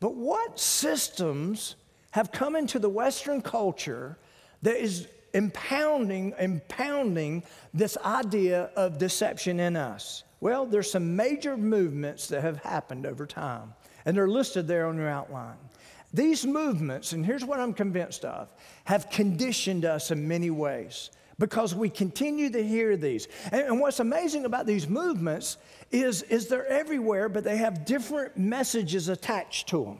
But 0.00 0.14
what 0.14 0.58
systems 0.58 1.76
have 2.12 2.32
come 2.32 2.56
into 2.56 2.78
the 2.78 2.88
Western 2.88 3.42
culture 3.42 4.18
that 4.62 4.76
is 4.76 5.08
impounding, 5.34 6.34
impounding 6.38 7.42
this 7.74 7.96
idea 8.04 8.70
of 8.76 8.98
deception 8.98 9.60
in 9.60 9.76
us? 9.76 10.24
Well, 10.40 10.66
there's 10.66 10.90
some 10.90 11.16
major 11.16 11.56
movements 11.56 12.28
that 12.28 12.42
have 12.42 12.58
happened 12.58 13.06
over 13.06 13.26
time, 13.26 13.74
and 14.04 14.16
they're 14.16 14.28
listed 14.28 14.66
there 14.68 14.86
on 14.86 14.96
your 14.96 15.08
outline. 15.08 15.56
These 16.12 16.46
movements, 16.46 17.12
and 17.12 17.26
here's 17.26 17.44
what 17.44 17.60
I'm 17.60 17.74
convinced 17.74 18.24
of, 18.24 18.52
have 18.84 19.10
conditioned 19.10 19.84
us 19.84 20.10
in 20.10 20.26
many 20.26 20.50
ways 20.50 21.10
because 21.38 21.74
we 21.74 21.88
continue 21.88 22.50
to 22.50 22.66
hear 22.66 22.96
these. 22.96 23.28
And, 23.52 23.62
and, 23.62 23.80
what's 23.80 24.00
amazing 24.00 24.44
about 24.44 24.66
these 24.66 24.88
movements 24.88 25.56
is, 25.90 26.22
is 26.22 26.48
they're 26.48 26.66
everywhere, 26.66 27.28
but 27.28 27.44
they 27.44 27.58
have 27.58 27.84
different 27.84 28.36
messages 28.36 29.08
attached 29.08 29.68
to 29.68 29.84
them. 29.84 29.98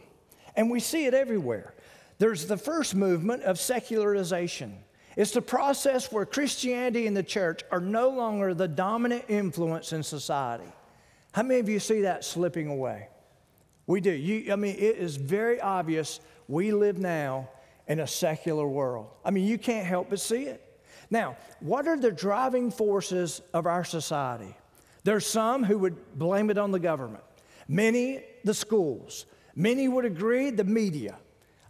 And 0.57 0.71
we 0.71 0.81
see 0.81 1.07
it 1.07 1.15
everywhere. 1.15 1.75
There's 2.19 2.47
the 2.47 2.57
first 2.57 2.95
movement 2.95 3.45
of 3.45 3.59
secularization. 3.59 4.77
It's 5.17 5.33
the 5.33 5.43
process 5.43 6.13
where 6.13 6.27
Christianity 6.27 7.07
and 7.07 7.17
the 7.17 7.23
church 7.23 7.63
are 7.71 7.81
no 7.81 8.09
longer 8.09 8.55
the 8.55 8.69
dominant 8.69 9.25
influence 9.29 9.93
in 9.93 10.03
society. 10.03 10.71
How 11.33 11.43
many 11.43 11.61
of 11.61 11.69
you 11.69 11.81
see 11.81 12.03
that 12.03 12.25
slipping 12.25 12.69
away? 12.69 13.09
We 13.87 14.01
do. 14.01 14.11
You, 14.11 14.53
I 14.53 14.57
mean, 14.57 14.77
it 14.77 14.97
is 14.97 15.17
very 15.17 15.61
obvious 15.61 16.21
we 16.47 16.73
live 16.73 16.99
now 16.99 17.49
in 17.87 18.01
a 18.01 18.07
secular 18.07 18.67
world. 18.67 19.09
I 19.25 19.31
mean, 19.31 19.47
you 19.47 19.59
can't 19.59 19.87
help 19.87 20.11
but 20.11 20.21
see 20.21 20.45
it. 20.45 20.65
Now, 21.11 21.37
what 21.61 21.89
are 21.89 21.97
the 21.97 22.13
driving 22.13 22.71
forces 22.71 23.41
of 23.55 23.67
our 23.67 23.85
society? 23.85 24.55
There's 25.05 25.27
some 25.27 25.65
who 25.65 25.79
would 25.79 26.19
blame 26.19 26.51
it 26.51 26.59
on 26.59 26.71
the 26.71 26.79
government, 26.79 27.25
many, 27.67 28.23
the 28.45 28.53
schools, 28.53 29.25
many 29.55 29.89
would 29.89 30.05
agree, 30.05 30.51
the 30.51 30.65
media. 30.65 31.17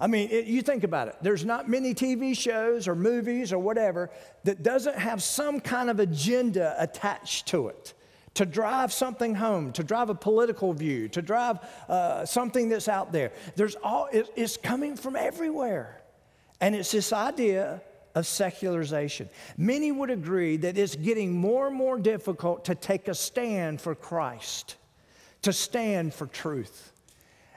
I 0.01 0.07
mean, 0.07 0.29
it, 0.31 0.47
you 0.47 0.63
think 0.63 0.85
about 0.85 1.09
it. 1.09 1.17
There's 1.21 1.45
not 1.45 1.69
many 1.69 1.95
TV 1.95 2.37
shows 2.37 2.87
or 2.87 2.95
movies 2.95 3.53
or 3.53 3.59
whatever 3.59 4.11
that 4.45 4.63
doesn't 4.63 4.97
have 4.97 5.23
some 5.23 5.61
kind 5.61 5.91
of 5.91 5.99
agenda 5.99 6.77
attached 6.79 7.49
to 7.49 7.69
it 7.69 7.95
to 8.35 8.47
drive 8.47 8.93
something 8.93 9.35
home, 9.35 9.73
to 9.73 9.83
drive 9.83 10.11
a 10.11 10.15
political 10.15 10.73
view, 10.73 11.09
to 11.09 11.21
drive 11.21 11.59
uh, 11.89 12.25
something 12.25 12.69
that's 12.69 12.87
out 12.87 13.11
there. 13.11 13.33
There's 13.57 13.75
all, 13.83 14.09
it, 14.13 14.31
it's 14.37 14.57
coming 14.57 14.95
from 14.97 15.17
everywhere. 15.17 16.01
And 16.61 16.77
it's 16.77 16.93
this 16.93 17.13
idea 17.13 17.83
of 18.15 18.27
secularization. 18.27 19.29
Many 19.57 19.91
would 19.91 20.11
agree 20.11 20.57
that 20.59 20.79
it's 20.79 20.95
getting 20.95 21.33
more 21.33 21.67
and 21.67 21.77
more 21.77 21.99
difficult 21.99 22.65
to 22.67 22.77
take 22.77 23.09
a 23.09 23.15
stand 23.15 23.81
for 23.81 23.97
Christ, 23.97 24.77
to 25.43 25.53
stand 25.53 26.15
for 26.15 26.27
truth. 26.27 26.93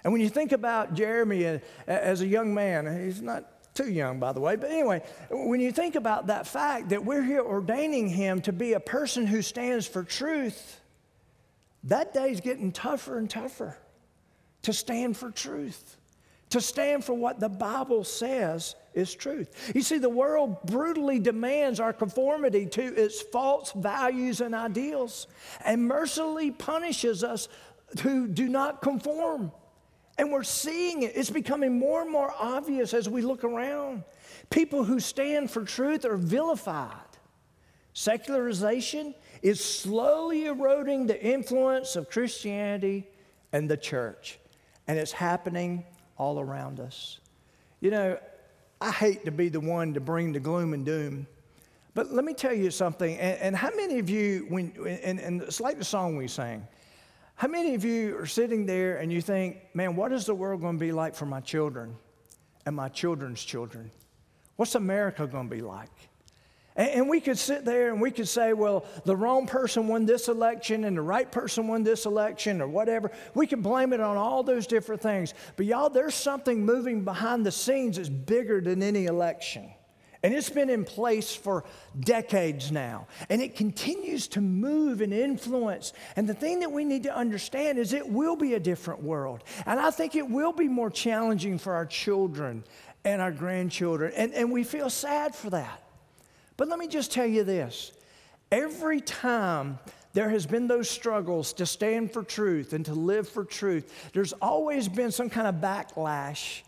And 0.03 0.12
when 0.13 0.22
you 0.22 0.29
think 0.29 0.51
about 0.51 0.93
Jeremy 0.93 1.46
uh, 1.46 1.60
as 1.88 2.22
a 2.22 2.27
young 2.27 2.53
man, 2.53 3.03
he's 3.05 3.22
not 3.22 3.74
too 3.74 3.89
young, 3.89 4.20
by 4.20 4.34
the 4.34 4.39
way, 4.39 4.55
but 4.55 4.70
anyway, 4.70 5.01
when 5.29 5.62
you 5.62 5.72
think 5.72 5.96
about 5.96 6.27
that 6.27 6.46
fact 6.46 6.89
that 6.89 7.05
we're 7.05 7.24
here 7.24 7.41
ordaining 7.41 8.10
him 8.10 8.41
to 8.41 8.51
be 8.51 8.74
a 8.74 8.79
person 8.79 9.25
who 9.25 9.41
stands 9.41 9.88
for 9.88 10.03
truth, 10.03 10.81
that 11.86 12.13
day's 12.13 12.41
getting 12.41 12.72
tougher 12.72 13.17
and 13.17 13.29
tougher 13.29 13.77
to 14.63 14.74
stand 14.74 15.15
for 15.17 15.31
truth, 15.31 15.98
to 16.50 16.60
stand 16.60 17.03
for 17.05 17.13
what 17.13 17.39
the 17.39 17.50
Bible 17.50 18.03
says 18.03 18.75
is 18.93 19.15
truth. 19.15 19.72
You 19.74 19.81
see, 19.81 19.98
the 19.98 20.10
world 20.10 20.62
brutally 20.63 21.17
demands 21.17 21.79
our 21.79 21.93
conformity 21.93 22.65
to 22.65 22.81
its 22.81 23.22
false 23.22 23.72
values 23.72 24.41
and 24.41 24.53
ideals 24.53 25.27
and 25.63 25.88
mercilessly 25.88 26.51
punishes 26.51 27.24
us 27.24 27.48
who 28.01 28.27
do 28.27 28.50
not 28.50 28.81
conform. 28.81 29.51
And 30.18 30.32
we're 30.32 30.44
seeing 30.44 31.03
it. 31.03 31.13
It's 31.15 31.30
becoming 31.30 31.80
more 31.80 32.01
and 32.01 32.12
more 32.12 32.34
obvious 32.38 32.94
as 32.94 33.10
we 33.10 33.22
look 33.22 33.44
around. 33.44 34.03
People 34.50 34.84
who 34.84 35.00
stand 35.00 35.50
for 35.50 35.63
truth 35.63 36.06
are 36.06 36.18
vilified. 36.18 36.91
Secularization 37.94 39.15
is 39.41 39.63
slowly 39.63 40.46
eroding 40.46 41.08
the 41.08 41.22
influence 41.22 41.96
of 41.96 42.10
Christianity 42.10 43.08
and 43.51 43.70
the 43.70 43.77
church. 43.77 44.39
And 44.88 44.98
it's 44.98 45.12
happening 45.12 45.86
all 46.18 46.39
around 46.39 46.80
us. 46.80 47.20
You 47.80 47.91
know, 47.91 48.18
I 48.80 48.91
hate 48.91 49.25
to 49.25 49.32
be 49.32 49.50
the 49.50 49.60
one 49.60 49.94
to 49.94 50.00
bring 50.00 50.34
the 50.34 50.39
gloom 50.39 50.74
and 50.74 50.86
doom. 50.86 51.27
But 51.94 52.12
let 52.12 52.24
me 52.24 52.34
tell 52.34 52.53
you 52.53 52.72
something. 52.72 53.18
And, 53.18 53.39
and 53.39 53.56
how 53.56 53.70
many 53.75 54.00
of 54.00 54.10
you, 54.10 54.46
when, 54.50 54.74
and, 55.03 55.20
and 55.20 55.41
it's 55.41 55.60
like 55.60 55.77
the 55.77 55.86
song 55.86 56.15
we 56.15 56.27
sang, 56.27 56.68
how 57.35 57.47
many 57.47 57.73
of 57.75 57.83
you 57.83 58.17
are 58.17 58.25
sitting 58.25 58.65
there 58.65 58.97
and 58.97 59.11
you 59.11 59.21
think, 59.21 59.57
man, 59.73 59.95
what 59.95 60.11
is 60.11 60.25
the 60.25 60.35
world 60.35 60.61
going 60.61 60.77
to 60.77 60.79
be 60.79 60.91
like 60.91 61.15
for 61.15 61.25
my 61.25 61.39
children 61.39 61.95
and 62.65 62.75
my 62.75 62.89
children's 62.89 63.43
children? 63.43 63.91
What's 64.57 64.75
America 64.75 65.25
going 65.25 65.50
to 65.50 65.55
be 65.55 65.61
like? 65.61 65.89
And, 66.75 67.09
we 67.09 67.19
could 67.19 67.38
sit 67.38 67.65
there 67.65 67.91
and 67.91 68.00
we 68.00 68.11
could 68.11 68.29
say, 68.29 68.53
well, 68.53 68.85
the 69.03 69.15
wrong 69.15 69.45
person 69.45 69.88
won 69.88 70.05
this 70.05 70.29
election 70.29 70.85
and 70.85 70.95
the 70.95 71.01
right 71.01 71.29
person 71.29 71.67
won 71.67 71.83
this 71.83 72.05
election 72.05 72.61
or 72.61 72.67
whatever. 72.67 73.11
We 73.33 73.45
can 73.45 73.61
blame 73.61 73.91
it 73.91 74.00
on 74.00 74.15
all 74.15 74.41
those 74.41 74.67
different 74.67 75.01
things. 75.01 75.33
But 75.57 75.65
y'all, 75.65 75.89
there's 75.89 76.15
something 76.15 76.65
moving 76.65 77.03
behind 77.03 77.45
the 77.45 77.51
scenes 77.51 77.97
that's 77.97 78.07
bigger 78.07 78.61
than 78.61 78.81
any 78.81 79.05
election. 79.05 79.69
And 80.24 80.36
it's 80.36 80.50
been 80.50 80.70
in 80.70 80.86
place 80.86 81.34
for 81.36 81.63
decades 82.00 82.72
now. 82.72 83.08
And 83.30 83.42
it 83.42 83.56
continues 83.56 84.28
to 84.30 84.42
move 84.42 85.01
and 85.01 85.12
influence. 85.13 85.94
And 86.16 86.30
the 86.30 86.34
thing 86.34 86.60
that 86.60 86.72
we 86.72 86.86
need 86.86 87.04
to 87.04 87.16
understand 87.16 87.80
is 87.80 87.92
it 87.92 88.08
will 88.08 88.36
be 88.36 88.54
a 88.54 88.60
different 88.60 89.01
world. 89.01 89.44
And 89.66 89.80
I 89.80 89.90
think 89.90 90.16
it 90.16 90.30
will 90.30 90.54
be 90.54 90.68
more 90.68 90.92
challenging 90.92 91.58
for 91.58 91.74
our 91.74 91.88
children 91.88 92.63
and 93.04 93.20
our 93.20 93.32
grandchildren. 93.32 94.13
And, 94.16 94.34
and 94.34 94.51
we 94.51 94.63
feel 94.63 94.92
sad 94.92 95.34
for 95.34 95.50
that. 95.50 95.82
But 96.56 96.68
let 96.68 96.78
me 96.78 96.88
just 96.88 97.12
tell 97.12 97.25
you 97.25 97.44
this 97.44 97.92
every 98.51 99.01
time 99.01 99.80
there 100.13 100.30
has 100.30 100.46
been 100.46 100.68
those 100.68 100.90
struggles 100.90 101.54
to 101.54 101.66
stand 101.66 102.12
for 102.12 102.22
truth 102.22 102.74
and 102.74 102.86
to 102.86 102.94
live 102.94 103.28
for 103.28 103.44
truth, 103.44 104.12
there's 104.13 104.34
always 104.34 104.88
been 104.88 105.12
some 105.12 105.30
kind 105.30 105.48
of 105.48 105.56
backlash 105.56 106.62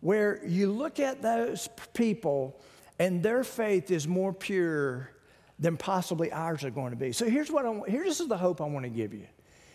where 0.00 0.44
you 0.44 0.70
look 0.70 1.00
at 1.00 1.22
those 1.22 1.68
people 1.94 2.60
and 2.98 3.22
their 3.22 3.44
faith 3.44 3.90
is 3.90 4.08
more 4.08 4.32
pure 4.32 5.10
than 5.58 5.76
possibly 5.76 6.32
ours 6.32 6.64
are 6.64 6.70
going 6.70 6.90
to 6.90 6.96
be. 6.96 7.12
So 7.12 7.28
here's 7.28 7.50
what 7.50 7.66
I 7.66 7.70
want, 7.70 7.90
here's 7.90 8.18
the 8.18 8.36
hope 8.36 8.60
I 8.60 8.64
want 8.64 8.84
to 8.84 8.90
give 8.90 9.12
you. 9.12 9.26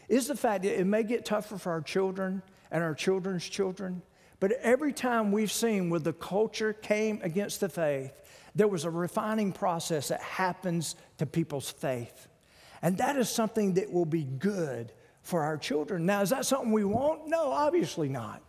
Is 0.09 0.27
the 0.27 0.35
fact 0.35 0.63
that 0.63 0.79
it 0.79 0.85
may 0.85 1.03
get 1.03 1.25
tougher 1.25 1.57
for 1.57 1.71
our 1.71 1.81
children 1.81 2.41
and 2.71 2.83
our 2.83 2.93
children's 2.93 3.47
children, 3.47 4.01
but 4.39 4.51
every 4.53 4.91
time 4.91 5.31
we've 5.31 5.51
seen 5.51 5.89
where 5.89 5.99
the 5.99 6.13
culture 6.13 6.73
came 6.73 7.21
against 7.23 7.61
the 7.61 7.69
faith, 7.69 8.11
there 8.55 8.67
was 8.67 8.85
a 8.85 8.89
refining 8.89 9.51
process 9.51 10.09
that 10.09 10.21
happens 10.21 10.95
to 11.17 11.25
people's 11.25 11.71
faith. 11.71 12.27
And 12.81 12.97
that 12.97 13.15
is 13.15 13.29
something 13.29 13.75
that 13.75 13.91
will 13.91 14.05
be 14.05 14.23
good 14.23 14.91
for 15.21 15.41
our 15.41 15.57
children. 15.57 16.05
Now, 16.05 16.21
is 16.21 16.31
that 16.31 16.45
something 16.45 16.71
we 16.71 16.83
want? 16.83 17.27
No, 17.27 17.51
obviously 17.51 18.09
not. 18.09 18.43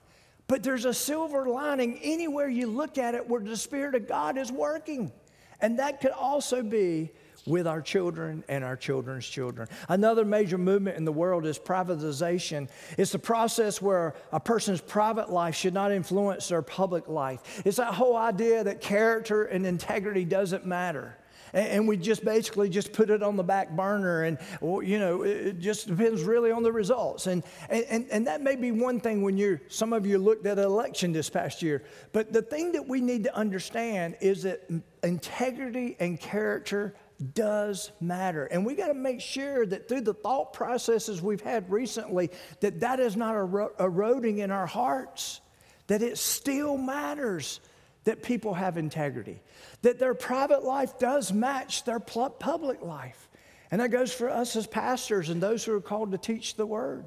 But 0.46 0.62
there's 0.62 0.84
a 0.84 0.94
silver 0.94 1.48
lining 1.48 1.98
anywhere 2.02 2.48
you 2.48 2.66
look 2.66 2.98
at 2.98 3.14
it 3.14 3.28
where 3.28 3.40
the 3.40 3.56
Spirit 3.56 3.94
of 3.94 4.06
God 4.06 4.36
is 4.36 4.52
working. 4.52 5.12
And 5.60 5.78
that 5.78 6.00
could 6.00 6.10
also 6.10 6.62
be 6.62 7.10
with 7.46 7.66
our 7.66 7.80
children 7.80 8.44
and 8.48 8.64
our 8.64 8.76
children's 8.76 9.26
children. 9.26 9.68
Another 9.88 10.24
major 10.24 10.58
movement 10.58 10.96
in 10.96 11.04
the 11.04 11.12
world 11.12 11.46
is 11.46 11.58
privatization. 11.58 12.68
It's 12.96 13.12
the 13.12 13.18
process 13.18 13.82
where 13.82 14.14
a 14.32 14.40
person's 14.40 14.80
private 14.80 15.30
life 15.30 15.54
should 15.54 15.74
not 15.74 15.92
influence 15.92 16.48
their 16.48 16.62
public 16.62 17.08
life. 17.08 17.62
It's 17.64 17.76
that 17.76 17.94
whole 17.94 18.16
idea 18.16 18.64
that 18.64 18.80
character 18.80 19.44
and 19.44 19.66
integrity 19.66 20.24
doesn't 20.24 20.66
matter 20.66 21.16
and, 21.54 21.88
we 21.88 21.96
just 21.96 22.24
basically 22.24 22.68
just 22.68 22.92
put 22.92 23.10
it 23.10 23.22
on 23.22 23.36
the 23.36 23.42
back 23.42 23.70
burner 23.70 24.24
and 24.24 24.38
you 24.60 24.98
know 24.98 25.22
it 25.22 25.58
just 25.58 25.86
depends 25.86 26.22
really 26.22 26.50
on 26.50 26.62
the 26.62 26.72
results. 26.72 27.26
And, 27.26 27.42
and, 27.68 28.06
and 28.10 28.26
that 28.26 28.42
may 28.42 28.56
be 28.56 28.72
one 28.72 29.00
thing 29.00 29.22
when 29.22 29.36
you 29.36 29.60
some 29.68 29.92
of 29.92 30.06
you 30.06 30.18
looked 30.18 30.46
at 30.46 30.58
an 30.58 30.64
election 30.64 31.12
this 31.12 31.30
past 31.30 31.62
year 31.62 31.84
but 32.12 32.32
the 32.32 32.42
thing 32.42 32.72
that 32.72 32.86
we 32.86 33.00
need 33.00 33.24
to 33.24 33.34
understand 33.36 34.16
is 34.20 34.42
that 34.42 34.68
integrity 35.02 35.96
and 36.00 36.18
character 36.20 36.94
does 37.32 37.92
matter. 38.00 38.46
And 38.46 38.66
we 38.66 38.74
got 38.74 38.88
to 38.88 38.94
make 38.94 39.20
sure 39.20 39.64
that 39.66 39.88
through 39.88 40.02
the 40.02 40.14
thought 40.14 40.52
processes 40.52 41.22
we've 41.22 41.40
had 41.40 41.70
recently 41.70 42.30
that 42.60 42.80
that 42.80 43.00
is 43.00 43.16
not 43.16 43.34
eroding 43.78 44.38
in 44.38 44.50
our 44.50 44.66
hearts 44.66 45.40
that 45.86 46.02
it 46.02 46.18
still 46.18 46.76
matters 46.76 47.60
that 48.04 48.22
people 48.22 48.54
have 48.54 48.76
integrity, 48.76 49.40
that 49.82 49.98
their 49.98 50.14
private 50.14 50.62
life 50.62 50.98
does 50.98 51.32
match 51.32 51.84
their 51.84 51.98
public 52.00 52.82
life. 52.82 53.28
And 53.70 53.80
that 53.80 53.90
goes 53.90 54.12
for 54.12 54.30
us 54.30 54.56
as 54.56 54.66
pastors 54.66 55.30
and 55.30 55.42
those 55.42 55.64
who 55.64 55.74
are 55.74 55.80
called 55.80 56.12
to 56.12 56.18
teach 56.18 56.54
the 56.54 56.66
word. 56.66 57.06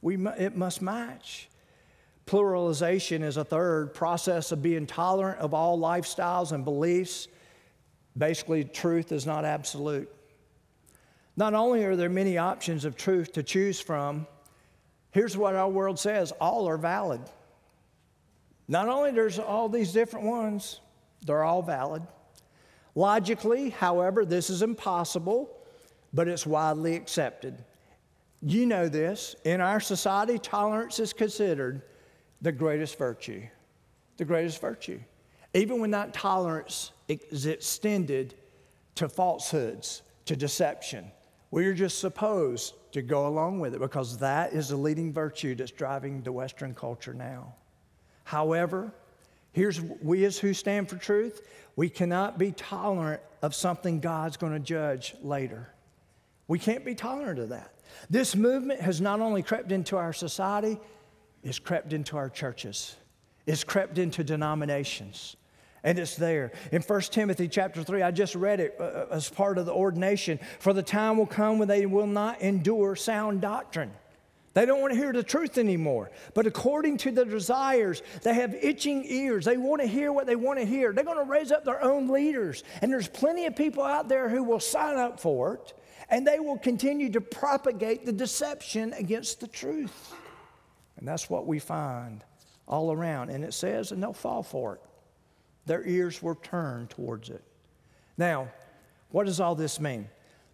We, 0.00 0.16
it 0.26 0.56
must 0.56 0.82
match. 0.82 1.48
Pluralization 2.26 3.22
is 3.22 3.36
a 3.36 3.44
third 3.44 3.94
process 3.94 4.52
of 4.52 4.62
being 4.62 4.86
tolerant 4.86 5.38
of 5.38 5.54
all 5.54 5.78
lifestyles 5.78 6.52
and 6.52 6.64
beliefs. 6.64 7.28
Basically, 8.16 8.64
truth 8.64 9.12
is 9.12 9.26
not 9.26 9.44
absolute. 9.44 10.12
Not 11.36 11.54
only 11.54 11.84
are 11.84 11.96
there 11.96 12.10
many 12.10 12.36
options 12.36 12.84
of 12.84 12.96
truth 12.96 13.32
to 13.32 13.42
choose 13.42 13.80
from, 13.80 14.26
here's 15.12 15.36
what 15.36 15.54
our 15.54 15.68
world 15.68 15.98
says 15.98 16.32
all 16.32 16.68
are 16.68 16.76
valid. 16.76 17.22
Not 18.68 18.88
only 18.88 19.10
there's 19.10 19.38
all 19.38 19.68
these 19.68 19.92
different 19.92 20.26
ones, 20.26 20.80
they're 21.24 21.44
all 21.44 21.62
valid. 21.62 22.02
Logically, 22.94 23.70
however, 23.70 24.24
this 24.24 24.50
is 24.50 24.62
impossible, 24.62 25.50
but 26.12 26.28
it's 26.28 26.46
widely 26.46 26.94
accepted. 26.94 27.64
You 28.42 28.66
know 28.66 28.88
this. 28.88 29.34
In 29.44 29.60
our 29.60 29.80
society, 29.80 30.38
tolerance 30.38 30.98
is 30.98 31.12
considered 31.12 31.82
the 32.40 32.52
greatest 32.52 32.98
virtue. 32.98 33.42
The 34.16 34.24
greatest 34.24 34.60
virtue. 34.60 35.00
Even 35.54 35.80
when 35.80 35.90
that 35.92 36.12
tolerance 36.12 36.92
is 37.08 37.46
extended 37.46 38.34
to 38.96 39.08
falsehoods, 39.08 40.02
to 40.26 40.36
deception, 40.36 41.10
we're 41.50 41.74
just 41.74 41.98
supposed 41.98 42.74
to 42.92 43.02
go 43.02 43.26
along 43.26 43.60
with 43.60 43.74
it 43.74 43.80
because 43.80 44.18
that 44.18 44.52
is 44.52 44.68
the 44.68 44.76
leading 44.76 45.12
virtue 45.12 45.54
that's 45.54 45.70
driving 45.70 46.22
the 46.22 46.32
Western 46.32 46.74
culture 46.74 47.14
now. 47.14 47.54
However, 48.24 48.92
here's 49.52 49.80
we 49.80 50.24
as 50.24 50.38
who 50.38 50.54
stand 50.54 50.88
for 50.88 50.96
truth, 50.96 51.46
we 51.76 51.88
cannot 51.88 52.38
be 52.38 52.52
tolerant 52.52 53.22
of 53.42 53.54
something 53.54 54.00
God's 54.00 54.36
going 54.36 54.52
to 54.52 54.60
judge 54.60 55.14
later. 55.22 55.72
We 56.48 56.58
can't 56.58 56.84
be 56.84 56.94
tolerant 56.94 57.38
of 57.38 57.48
that. 57.50 57.72
This 58.10 58.34
movement 58.36 58.80
has 58.80 59.00
not 59.00 59.20
only 59.20 59.42
crept 59.42 59.72
into 59.72 59.96
our 59.96 60.12
society, 60.12 60.78
it's 61.42 61.58
crept 61.58 61.92
into 61.92 62.16
our 62.16 62.28
churches. 62.28 62.96
It's 63.46 63.64
crept 63.64 63.98
into 63.98 64.22
denominations. 64.22 65.36
And 65.84 65.98
it's 65.98 66.14
there. 66.14 66.52
In 66.70 66.80
1 66.80 67.00
Timothy 67.02 67.48
chapter 67.48 67.82
3, 67.82 68.02
I 68.02 68.12
just 68.12 68.36
read 68.36 68.60
it 68.60 68.76
uh, 68.78 68.84
uh, 68.84 69.06
as 69.10 69.28
part 69.28 69.58
of 69.58 69.66
the 69.66 69.72
ordination. 69.72 70.38
For 70.60 70.72
the 70.72 70.82
time 70.82 71.18
will 71.18 71.26
come 71.26 71.58
when 71.58 71.66
they 71.66 71.86
will 71.86 72.06
not 72.06 72.40
endure 72.40 72.94
sound 72.94 73.40
doctrine. 73.40 73.90
They 74.54 74.66
don't 74.66 74.80
want 74.80 74.92
to 74.92 74.98
hear 74.98 75.12
the 75.12 75.22
truth 75.22 75.56
anymore. 75.56 76.10
But 76.34 76.46
according 76.46 76.98
to 76.98 77.10
their 77.10 77.24
desires, 77.24 78.02
they 78.22 78.34
have 78.34 78.54
itching 78.54 79.04
ears. 79.06 79.46
They 79.46 79.56
want 79.56 79.80
to 79.80 79.88
hear 79.88 80.12
what 80.12 80.26
they 80.26 80.36
want 80.36 80.58
to 80.58 80.66
hear. 80.66 80.92
They're 80.92 81.04
going 81.04 81.24
to 81.24 81.30
raise 81.30 81.50
up 81.50 81.64
their 81.64 81.82
own 81.82 82.08
leaders. 82.08 82.62
And 82.82 82.92
there's 82.92 83.08
plenty 83.08 83.46
of 83.46 83.56
people 83.56 83.82
out 83.82 84.08
there 84.08 84.28
who 84.28 84.42
will 84.42 84.60
sign 84.60 84.98
up 84.98 85.18
for 85.18 85.54
it, 85.54 85.74
and 86.10 86.26
they 86.26 86.38
will 86.38 86.58
continue 86.58 87.10
to 87.12 87.20
propagate 87.20 88.04
the 88.04 88.12
deception 88.12 88.92
against 88.92 89.40
the 89.40 89.48
truth. 89.48 90.14
And 90.98 91.08
that's 91.08 91.30
what 91.30 91.46
we 91.46 91.58
find 91.58 92.22
all 92.68 92.92
around. 92.92 93.30
And 93.30 93.44
it 93.44 93.54
says, 93.54 93.90
and 93.90 94.02
they'll 94.02 94.12
fall 94.12 94.42
for 94.42 94.74
it. 94.74 94.80
Their 95.64 95.86
ears 95.86 96.22
were 96.22 96.34
turned 96.34 96.90
towards 96.90 97.30
it. 97.30 97.42
Now, 98.18 98.48
what 99.10 99.24
does 99.24 99.40
all 99.40 99.54
this 99.54 99.80
mean? 99.80 100.08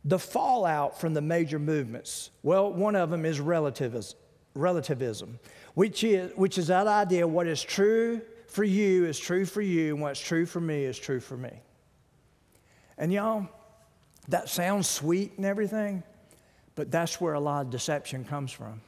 The 0.05 0.19
fallout 0.19 1.01
from 1.01 1.15
the 1.15 1.21
major 1.21 1.59
movements, 1.59 2.31
well, 2.43 2.73
one 2.73 2.97
of 2.97 3.11
them 3.11 3.25
is 3.25 3.41
relativism, 3.41 4.19
relativism 4.55 5.39
which, 5.79 6.03
is, 6.03 6.33
which 6.35 6.59
is 6.59 6.67
that 6.67 6.89
idea 6.89 7.25
what 7.25 7.47
is 7.47 7.63
true 7.63 8.21
for 8.49 8.65
you 8.65 9.05
is 9.05 9.17
true 9.17 9.45
for 9.45 9.61
you, 9.61 9.95
and 9.95 10.03
what's 10.03 10.19
true 10.19 10.45
for 10.45 10.61
me 10.61 10.85
is 10.85 10.99
true 10.99 11.21
for 11.21 11.37
me. 11.37 11.53
And 12.97 13.13
y'all, 13.13 13.47
that 14.27 14.49
sounds 14.49 14.89
sweet 14.89 15.35
and 15.37 15.47
everything, 15.47 16.03
but 16.75 16.91
that's 16.91 17.21
where 17.21 17.35
a 17.35 17.39
lot 17.41 17.67
of 17.67 17.71
deception 17.71 18.25
comes 18.25 18.51
from. 18.51 18.81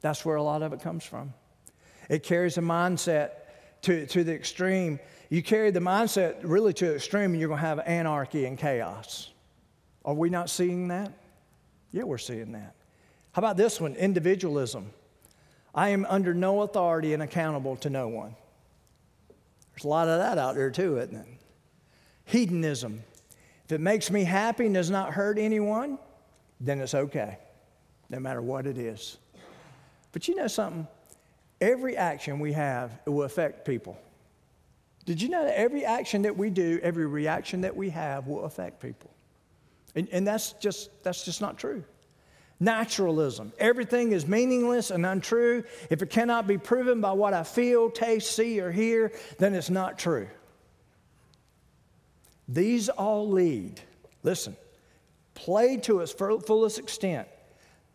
That's 0.00 0.24
where 0.24 0.34
a 0.34 0.42
lot 0.42 0.62
of 0.62 0.72
it 0.72 0.80
comes 0.80 1.04
from. 1.04 1.32
It 2.10 2.24
carries 2.24 2.58
a 2.58 2.60
mindset 2.60 3.30
to, 3.82 4.04
to 4.06 4.24
the 4.24 4.34
extreme. 4.34 4.98
You 5.30 5.44
carry 5.44 5.70
the 5.70 5.78
mindset 5.78 6.38
really 6.42 6.72
to 6.72 6.86
the 6.86 6.94
extreme, 6.96 7.30
and 7.30 7.38
you're 7.38 7.48
going 7.48 7.60
to 7.60 7.66
have 7.66 7.78
anarchy 7.80 8.46
and 8.46 8.58
chaos. 8.58 9.30
Are 10.04 10.14
we 10.14 10.30
not 10.30 10.50
seeing 10.50 10.88
that? 10.88 11.12
Yeah, 11.92 12.04
we're 12.04 12.18
seeing 12.18 12.52
that. 12.52 12.74
How 13.32 13.40
about 13.40 13.56
this 13.56 13.80
one 13.80 13.94
individualism? 13.94 14.90
I 15.74 15.88
am 15.88 16.06
under 16.08 16.34
no 16.34 16.62
authority 16.62 17.14
and 17.14 17.22
accountable 17.22 17.76
to 17.76 17.90
no 17.90 18.08
one. 18.08 18.36
There's 19.72 19.84
a 19.84 19.88
lot 19.88 20.08
of 20.08 20.20
that 20.20 20.38
out 20.38 20.54
there 20.54 20.70
too, 20.70 20.98
isn't 20.98 21.16
it? 21.16 21.26
Hedonism. 22.26 23.02
If 23.64 23.72
it 23.72 23.80
makes 23.80 24.10
me 24.10 24.24
happy 24.24 24.66
and 24.66 24.74
does 24.74 24.90
not 24.90 25.12
hurt 25.12 25.38
anyone, 25.38 25.98
then 26.60 26.80
it's 26.80 26.94
okay, 26.94 27.38
no 28.10 28.20
matter 28.20 28.42
what 28.42 28.66
it 28.66 28.78
is. 28.78 29.18
But 30.12 30.28
you 30.28 30.36
know 30.36 30.46
something? 30.46 30.86
Every 31.60 31.96
action 31.96 32.38
we 32.38 32.52
have 32.52 32.92
will 33.06 33.22
affect 33.22 33.64
people. 33.64 33.98
Did 35.06 35.20
you 35.20 35.28
know 35.28 35.44
that 35.44 35.58
every 35.58 35.84
action 35.84 36.22
that 36.22 36.36
we 36.36 36.50
do, 36.50 36.78
every 36.82 37.06
reaction 37.06 37.62
that 37.62 37.74
we 37.74 37.90
have 37.90 38.26
will 38.26 38.44
affect 38.44 38.80
people? 38.80 39.13
And, 39.94 40.08
and 40.10 40.26
that's, 40.26 40.52
just, 40.54 40.90
that's 41.02 41.24
just 41.24 41.40
not 41.40 41.58
true. 41.58 41.84
Naturalism. 42.60 43.52
Everything 43.58 44.12
is 44.12 44.26
meaningless 44.26 44.90
and 44.90 45.04
untrue. 45.04 45.64
If 45.90 46.02
it 46.02 46.10
cannot 46.10 46.46
be 46.46 46.58
proven 46.58 47.00
by 47.00 47.12
what 47.12 47.34
I 47.34 47.42
feel, 47.42 47.90
taste, 47.90 48.34
see, 48.34 48.60
or 48.60 48.70
hear, 48.70 49.12
then 49.38 49.54
it's 49.54 49.70
not 49.70 49.98
true. 49.98 50.28
These 52.48 52.88
all 52.88 53.30
lead, 53.30 53.80
listen, 54.22 54.56
play 55.34 55.78
to 55.78 56.00
its 56.00 56.12
fullest 56.12 56.78
extent, 56.78 57.28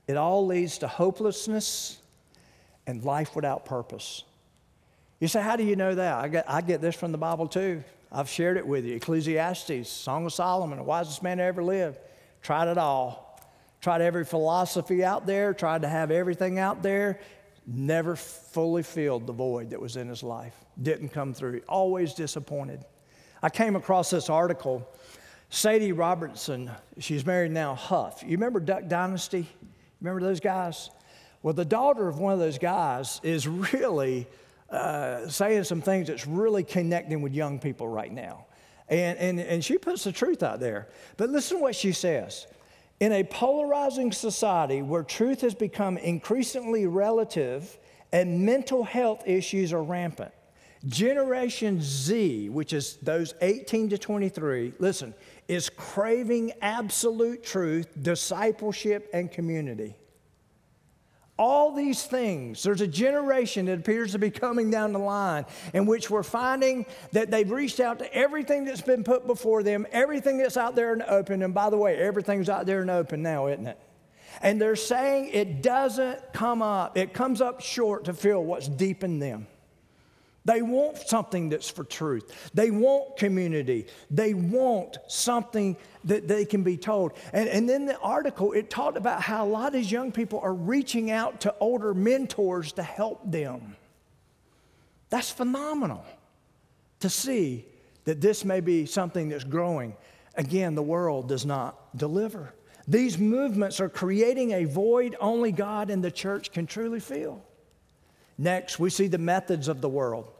it 0.07 0.17
all 0.17 0.45
leads 0.45 0.79
to 0.79 0.87
hopelessness 0.87 1.99
and 2.87 3.03
life 3.03 3.35
without 3.35 3.65
purpose. 3.65 4.23
You 5.19 5.27
say, 5.27 5.41
How 5.41 5.55
do 5.55 5.63
you 5.63 5.75
know 5.75 5.93
that? 5.93 6.15
I 6.15 6.27
get, 6.27 6.49
I 6.49 6.61
get 6.61 6.81
this 6.81 6.95
from 6.95 7.11
the 7.11 7.17
Bible 7.17 7.47
too. 7.47 7.83
I've 8.11 8.29
shared 8.29 8.57
it 8.57 8.65
with 8.65 8.85
you. 8.85 8.95
Ecclesiastes, 8.95 9.89
Song 9.89 10.25
of 10.25 10.33
Solomon, 10.33 10.79
the 10.79 10.83
wisest 10.83 11.21
man 11.21 11.37
to 11.37 11.43
ever 11.43 11.63
live. 11.63 11.99
Tried 12.41 12.67
it 12.67 12.77
all. 12.77 13.39
Tried 13.81 14.01
every 14.01 14.25
philosophy 14.25 15.03
out 15.03 15.25
there, 15.25 15.53
tried 15.53 15.83
to 15.83 15.87
have 15.87 16.11
everything 16.11 16.59
out 16.59 16.81
there. 16.81 17.19
Never 17.65 18.15
fully 18.15 18.83
filled 18.83 19.27
the 19.27 19.33
void 19.33 19.69
that 19.69 19.79
was 19.79 19.95
in 19.95 20.09
his 20.09 20.23
life. 20.23 20.55
Didn't 20.81 21.09
come 21.09 21.33
through. 21.33 21.61
Always 21.67 22.13
disappointed. 22.13 22.83
I 23.43 23.49
came 23.49 23.75
across 23.75 24.09
this 24.09 24.29
article. 24.29 24.89
Sadie 25.49 25.91
Robertson, 25.91 26.71
she's 26.97 27.25
married 27.25 27.51
now, 27.51 27.75
Huff. 27.75 28.21
You 28.23 28.31
remember 28.31 28.59
Duck 28.59 28.87
Dynasty? 28.87 29.47
Remember 30.01 30.19
those 30.21 30.39
guys? 30.39 30.89
Well, 31.41 31.53
the 31.53 31.65
daughter 31.65 32.07
of 32.07 32.19
one 32.19 32.33
of 32.33 32.39
those 32.39 32.57
guys 32.57 33.21
is 33.23 33.47
really 33.47 34.27
uh, 34.71 35.27
saying 35.27 35.63
some 35.63 35.81
things 35.81 36.07
that's 36.07 36.27
really 36.27 36.63
connecting 36.63 37.21
with 37.21 37.33
young 37.33 37.59
people 37.59 37.87
right 37.87 38.11
now. 38.11 38.45
And, 38.87 39.17
and, 39.17 39.39
and 39.39 39.63
she 39.63 39.77
puts 39.77 40.03
the 40.03 40.11
truth 40.11 40.43
out 40.43 40.59
there. 40.59 40.89
But 41.17 41.29
listen 41.29 41.57
to 41.57 41.63
what 41.63 41.75
she 41.75 41.91
says. 41.91 42.47
In 42.99 43.13
a 43.13 43.23
polarizing 43.23 44.11
society 44.11 44.81
where 44.81 45.03
truth 45.03 45.41
has 45.41 45.55
become 45.55 45.97
increasingly 45.97 46.85
relative 46.85 47.77
and 48.11 48.45
mental 48.45 48.83
health 48.83 49.23
issues 49.25 49.71
are 49.71 49.83
rampant, 49.83 50.33
Generation 50.87 51.81
Z, 51.81 52.49
which 52.49 52.73
is 52.73 52.97
those 52.97 53.33
18 53.41 53.89
to 53.89 53.97
23, 53.97 54.73
listen, 54.79 55.13
is 55.47 55.69
craving 55.69 56.53
absolute 56.61 57.43
truth, 57.43 57.87
discipleship, 58.01 59.09
and 59.13 59.31
community 59.31 59.95
all 61.39 61.71
these 61.71 62.03
things. 62.03 62.61
There's 62.61 62.81
a 62.81 62.87
generation 62.87 63.65
that 63.67 63.79
appears 63.79 64.11
to 64.11 64.19
be 64.19 64.29
coming 64.29 64.69
down 64.69 64.91
the 64.91 64.99
line 64.99 65.45
in 65.73 65.85
which 65.85 66.09
we're 66.09 66.21
finding 66.21 66.85
that 67.13 67.31
they've 67.31 67.49
reached 67.49 67.79
out 67.79 67.99
to 67.99 68.13
everything 68.13 68.65
that's 68.65 68.81
been 68.81 69.05
put 69.05 69.25
before 69.25 69.63
them, 69.63 69.87
everything 69.91 70.37
that's 70.37 70.57
out 70.57 70.75
there 70.75 70.95
the 70.97 71.09
open. 71.09 71.41
And 71.41 71.53
by 71.53 71.69
the 71.69 71.77
way, 71.77 71.97
everything's 71.97 72.49
out 72.49 72.65
there 72.65 72.85
the 72.85 72.93
open 72.93 73.23
now, 73.23 73.47
isn't 73.47 73.67
it? 73.67 73.79
And 74.41 74.61
they're 74.61 74.75
saying 74.75 75.29
it 75.31 75.63
doesn't 75.63 76.33
come 76.33 76.61
up, 76.61 76.97
it 76.97 77.13
comes 77.13 77.39
up 77.39 77.61
short 77.61 78.05
to 78.05 78.13
fill 78.13 78.43
what's 78.43 78.67
deep 78.67 79.03
in 79.05 79.19
them. 79.19 79.47
They 80.45 80.61
want 80.61 80.97
something 80.97 81.49
that's 81.49 81.69
for 81.69 81.83
truth. 81.83 82.49
They 82.53 82.71
want 82.71 83.17
community. 83.17 83.87
They 84.09 84.33
want 84.33 84.97
something 85.07 85.77
that 86.05 86.27
they 86.27 86.45
can 86.45 86.63
be 86.63 86.77
told. 86.77 87.13
And, 87.33 87.49
and 87.49 87.67
then 87.67 87.85
the 87.85 87.97
article, 87.99 88.53
it 88.53 88.69
talked 88.69 88.97
about 88.97 89.21
how 89.21 89.45
a 89.45 89.49
lot 89.49 89.67
of 89.67 89.73
these 89.73 89.91
young 89.91 90.11
people 90.11 90.39
are 90.39 90.53
reaching 90.53 91.11
out 91.11 91.41
to 91.41 91.55
older 91.59 91.93
mentors 91.93 92.71
to 92.73 92.83
help 92.83 93.29
them. 93.29 93.75
That's 95.09 95.31
phenomenal 95.31 96.05
to 96.99 97.09
see 97.09 97.65
that 98.05 98.21
this 98.21 98.45
may 98.45 98.59
be 98.59 98.85
something 98.85 99.29
that's 99.29 99.43
growing. 99.43 99.95
Again, 100.35 100.75
the 100.75 100.83
world 100.83 101.27
does 101.27 101.45
not 101.45 101.97
deliver. 101.97 102.53
These 102.87 103.17
movements 103.17 103.79
are 103.79 103.89
creating 103.89 104.51
a 104.51 104.65
void 104.65 105.15
only 105.19 105.51
God 105.51 105.89
and 105.89 106.03
the 106.03 106.11
church 106.11 106.51
can 106.51 106.65
truly 106.65 106.99
fill. 106.99 107.43
Next, 108.37 108.79
we 108.79 108.89
see 108.89 109.07
the 109.07 109.17
methods 109.17 109.67
of 109.67 109.81
the 109.81 109.89
world. 109.89 110.31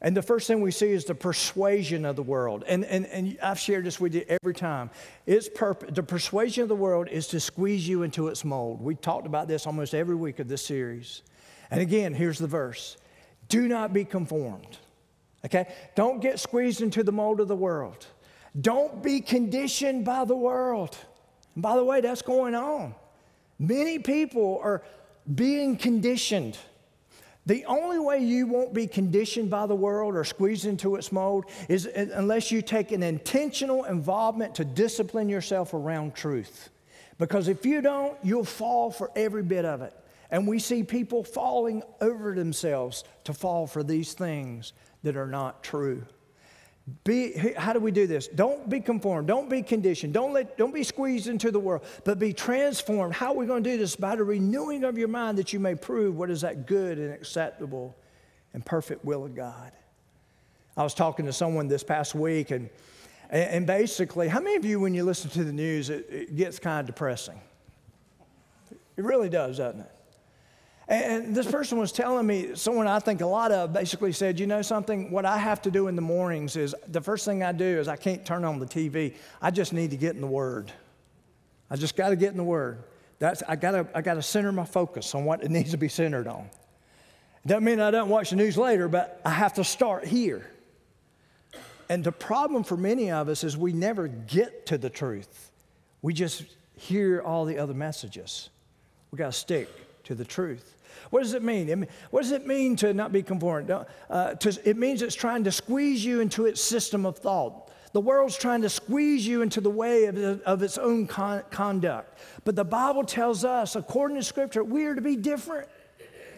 And 0.00 0.16
the 0.16 0.22
first 0.22 0.46
thing 0.46 0.60
we 0.60 0.70
see 0.70 0.90
is 0.90 1.04
the 1.04 1.14
persuasion 1.14 2.04
of 2.04 2.14
the 2.14 2.22
world. 2.22 2.62
And, 2.68 2.84
and, 2.84 3.06
and 3.06 3.36
I've 3.42 3.58
shared 3.58 3.84
this 3.84 3.98
with 3.98 4.14
you 4.14 4.24
every 4.28 4.54
time. 4.54 4.90
Its 5.26 5.48
purpose, 5.48 5.90
the 5.92 6.04
persuasion 6.04 6.62
of 6.62 6.68
the 6.68 6.76
world 6.76 7.08
is 7.08 7.26
to 7.28 7.40
squeeze 7.40 7.88
you 7.88 8.04
into 8.04 8.28
its 8.28 8.44
mold. 8.44 8.80
We 8.80 8.94
talked 8.94 9.26
about 9.26 9.48
this 9.48 9.66
almost 9.66 9.94
every 9.94 10.14
week 10.14 10.38
of 10.38 10.46
this 10.46 10.64
series. 10.64 11.22
And 11.70 11.80
again, 11.80 12.14
here's 12.14 12.38
the 12.38 12.46
verse 12.46 12.96
Do 13.48 13.66
not 13.66 13.92
be 13.92 14.04
conformed. 14.04 14.78
Okay? 15.44 15.66
Don't 15.96 16.20
get 16.20 16.38
squeezed 16.38 16.80
into 16.80 17.02
the 17.02 17.12
mold 17.12 17.40
of 17.40 17.48
the 17.48 17.56
world. 17.56 18.06
Don't 18.60 19.02
be 19.02 19.20
conditioned 19.20 20.04
by 20.04 20.24
the 20.24 20.36
world. 20.36 20.96
And 21.54 21.62
by 21.62 21.76
the 21.76 21.84
way, 21.84 22.00
that's 22.00 22.22
going 22.22 22.54
on. 22.54 22.94
Many 23.58 23.98
people 23.98 24.60
are 24.62 24.82
being 25.32 25.76
conditioned. 25.76 26.56
The 27.48 27.64
only 27.64 27.98
way 27.98 28.18
you 28.18 28.46
won't 28.46 28.74
be 28.74 28.86
conditioned 28.86 29.48
by 29.48 29.64
the 29.64 29.74
world 29.74 30.14
or 30.14 30.22
squeezed 30.22 30.66
into 30.66 30.96
its 30.96 31.10
mold 31.10 31.46
is 31.70 31.86
unless 31.86 32.52
you 32.52 32.60
take 32.60 32.92
an 32.92 33.02
intentional 33.02 33.84
involvement 33.84 34.54
to 34.56 34.66
discipline 34.66 35.30
yourself 35.30 35.72
around 35.72 36.14
truth. 36.14 36.68
Because 37.16 37.48
if 37.48 37.64
you 37.64 37.80
don't, 37.80 38.18
you'll 38.22 38.44
fall 38.44 38.90
for 38.90 39.10
every 39.16 39.42
bit 39.42 39.64
of 39.64 39.80
it. 39.80 39.94
And 40.30 40.46
we 40.46 40.58
see 40.58 40.82
people 40.82 41.24
falling 41.24 41.82
over 42.02 42.34
themselves 42.34 43.02
to 43.24 43.32
fall 43.32 43.66
for 43.66 43.82
these 43.82 44.12
things 44.12 44.74
that 45.02 45.16
are 45.16 45.26
not 45.26 45.64
true. 45.64 46.04
Be, 47.04 47.36
how 47.56 47.72
do 47.72 47.80
we 47.80 47.90
do 47.90 48.06
this? 48.06 48.28
Don't 48.28 48.68
be 48.68 48.80
conformed. 48.80 49.26
Don't 49.26 49.50
be 49.50 49.62
conditioned. 49.62 50.14
Don't, 50.14 50.32
let, 50.32 50.56
don't 50.56 50.72
be 50.72 50.84
squeezed 50.84 51.26
into 51.26 51.50
the 51.50 51.58
world, 51.58 51.84
but 52.04 52.18
be 52.18 52.32
transformed. 52.32 53.14
How 53.14 53.32
are 53.32 53.36
we 53.36 53.46
going 53.46 53.64
to 53.64 53.70
do 53.70 53.76
this? 53.76 53.96
By 53.96 54.16
the 54.16 54.24
renewing 54.24 54.84
of 54.84 54.96
your 54.96 55.08
mind 55.08 55.38
that 55.38 55.52
you 55.52 55.58
may 55.58 55.74
prove 55.74 56.16
what 56.16 56.30
is 56.30 56.42
that 56.42 56.66
good 56.66 56.98
and 56.98 57.12
acceptable 57.12 57.96
and 58.54 58.64
perfect 58.64 59.04
will 59.04 59.24
of 59.24 59.34
God. 59.34 59.72
I 60.76 60.84
was 60.84 60.94
talking 60.94 61.26
to 61.26 61.32
someone 61.32 61.66
this 61.66 61.82
past 61.82 62.14
week, 62.14 62.52
and, 62.52 62.70
and 63.28 63.66
basically, 63.66 64.28
how 64.28 64.40
many 64.40 64.56
of 64.56 64.64
you, 64.64 64.78
when 64.78 64.94
you 64.94 65.02
listen 65.04 65.28
to 65.30 65.42
the 65.42 65.52
news, 65.52 65.90
it, 65.90 66.06
it 66.08 66.36
gets 66.36 66.60
kind 66.60 66.80
of 66.80 66.86
depressing? 66.86 67.40
It 68.70 69.04
really 69.04 69.28
does, 69.28 69.58
doesn't 69.58 69.80
it? 69.80 69.90
And 70.88 71.36
this 71.36 71.50
person 71.50 71.76
was 71.76 71.92
telling 71.92 72.26
me, 72.26 72.54
someone 72.54 72.86
I 72.86 72.98
think 72.98 73.20
a 73.20 73.26
lot 73.26 73.52
of 73.52 73.74
basically 73.74 74.12
said, 74.12 74.40
you 74.40 74.46
know 74.46 74.62
something, 74.62 75.10
what 75.10 75.26
I 75.26 75.36
have 75.36 75.60
to 75.62 75.70
do 75.70 75.88
in 75.88 75.96
the 75.96 76.02
mornings 76.02 76.56
is 76.56 76.74
the 76.86 77.02
first 77.02 77.26
thing 77.26 77.42
I 77.42 77.52
do 77.52 77.64
is 77.64 77.88
I 77.88 77.96
can't 77.96 78.24
turn 78.24 78.42
on 78.42 78.58
the 78.58 78.66
TV. 78.66 79.14
I 79.42 79.50
just 79.50 79.74
need 79.74 79.90
to 79.90 79.98
get 79.98 80.14
in 80.14 80.22
the 80.22 80.26
Word. 80.26 80.72
I 81.70 81.76
just 81.76 81.94
got 81.94 82.08
to 82.08 82.16
get 82.16 82.30
in 82.30 82.38
the 82.38 82.44
Word. 82.44 82.82
That's, 83.18 83.42
I 83.46 83.56
got 83.56 83.72
to 83.72 83.86
I 83.94 84.00
gotta 84.00 84.22
center 84.22 84.50
my 84.50 84.64
focus 84.64 85.14
on 85.14 85.24
what 85.26 85.42
it 85.42 85.50
needs 85.50 85.72
to 85.72 85.76
be 85.76 85.88
centered 85.88 86.26
on. 86.26 86.48
Doesn't 87.46 87.64
mean 87.64 87.80
I 87.80 87.90
don't 87.90 88.08
watch 88.08 88.30
the 88.30 88.36
news 88.36 88.56
later, 88.56 88.88
but 88.88 89.20
I 89.24 89.30
have 89.30 89.54
to 89.54 89.64
start 89.64 90.06
here. 90.06 90.50
And 91.90 92.02
the 92.02 92.12
problem 92.12 92.64
for 92.64 92.76
many 92.76 93.10
of 93.10 93.28
us 93.28 93.44
is 93.44 93.56
we 93.56 93.72
never 93.72 94.08
get 94.08 94.66
to 94.66 94.78
the 94.78 94.90
truth. 94.90 95.50
We 96.00 96.14
just 96.14 96.44
hear 96.76 97.20
all 97.20 97.44
the 97.44 97.58
other 97.58 97.74
messages. 97.74 98.50
We 99.10 99.16
got 99.16 99.32
to 99.32 99.38
stick 99.38 99.68
to 100.04 100.14
the 100.14 100.24
truth. 100.24 100.76
What 101.10 101.22
does 101.22 101.34
it 101.34 101.42
mean? 101.42 101.86
What 102.10 102.22
does 102.22 102.32
it 102.32 102.46
mean 102.46 102.76
to 102.76 102.92
not 102.94 103.12
be 103.12 103.22
conformed? 103.22 103.70
Uh, 103.70 104.34
to, 104.34 104.60
it 104.68 104.76
means 104.76 105.02
it's 105.02 105.14
trying 105.14 105.44
to 105.44 105.52
squeeze 105.52 106.04
you 106.04 106.20
into 106.20 106.46
its 106.46 106.60
system 106.60 107.06
of 107.06 107.18
thought. 107.18 107.70
The 107.92 108.00
world's 108.00 108.36
trying 108.36 108.62
to 108.62 108.68
squeeze 108.68 109.26
you 109.26 109.42
into 109.42 109.60
the 109.60 109.70
way 109.70 110.04
of, 110.04 110.40
of 110.42 110.62
its 110.62 110.78
own 110.78 111.06
con- 111.06 111.42
conduct. 111.50 112.18
But 112.44 112.54
the 112.54 112.64
Bible 112.64 113.04
tells 113.04 113.44
us, 113.44 113.76
according 113.76 114.16
to 114.18 114.22
Scripture, 114.22 114.62
we 114.62 114.84
are 114.84 114.94
to 114.94 115.00
be 115.00 115.16
different, 115.16 115.68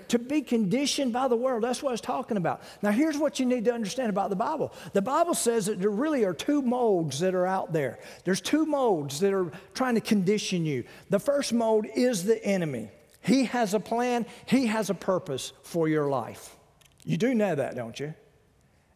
to 0.09 0.19
be 0.19 0.43
conditioned 0.43 1.13
by 1.13 1.29
the 1.29 1.37
world. 1.37 1.63
That's 1.63 1.83
what 1.83 1.91
I 1.91 1.93
was 1.93 2.01
talking 2.01 2.37
about. 2.37 2.63
Now, 2.83 2.91
here's 2.91 3.17
what 3.17 3.41
you 3.41 3.47
need 3.47 3.65
to 3.65 3.73
understand 3.73 4.11
about 4.11 4.31
the 4.31 4.37
Bible 4.37 4.73
the 4.93 5.03
Bible 5.03 5.35
says 5.35 5.67
that 5.67 5.81
there 5.81 5.91
really 5.91 6.25
are 6.25 6.35
two 6.35 6.63
molds 6.63 7.21
that 7.21 7.35
are 7.35 7.47
out 7.47 7.73
there. 7.73 7.99
There's 8.25 8.41
two 8.41 8.65
molds 8.67 9.21
that 9.21 9.33
are 9.33 9.51
trying 9.75 9.95
to 9.97 10.01
condition 10.01 10.65
you. 10.65 10.85
The 11.11 11.21
first 11.21 11.53
mold 11.53 11.87
is 11.95 12.25
the 12.25 12.45
enemy. 12.45 12.91
He 13.21 13.45
has 13.45 13.75
a 13.75 13.81
plan, 13.81 14.27
He 14.47 14.67
has 14.67 14.91
a 14.91 14.95
purpose 14.95 15.53
for 15.63 15.89
your 15.89 16.09
life. 16.09 16.57
You 17.05 17.17
do 17.17 17.35
know 17.35 17.55
that, 17.55 17.77
don't 17.77 17.99
you? 17.99 18.15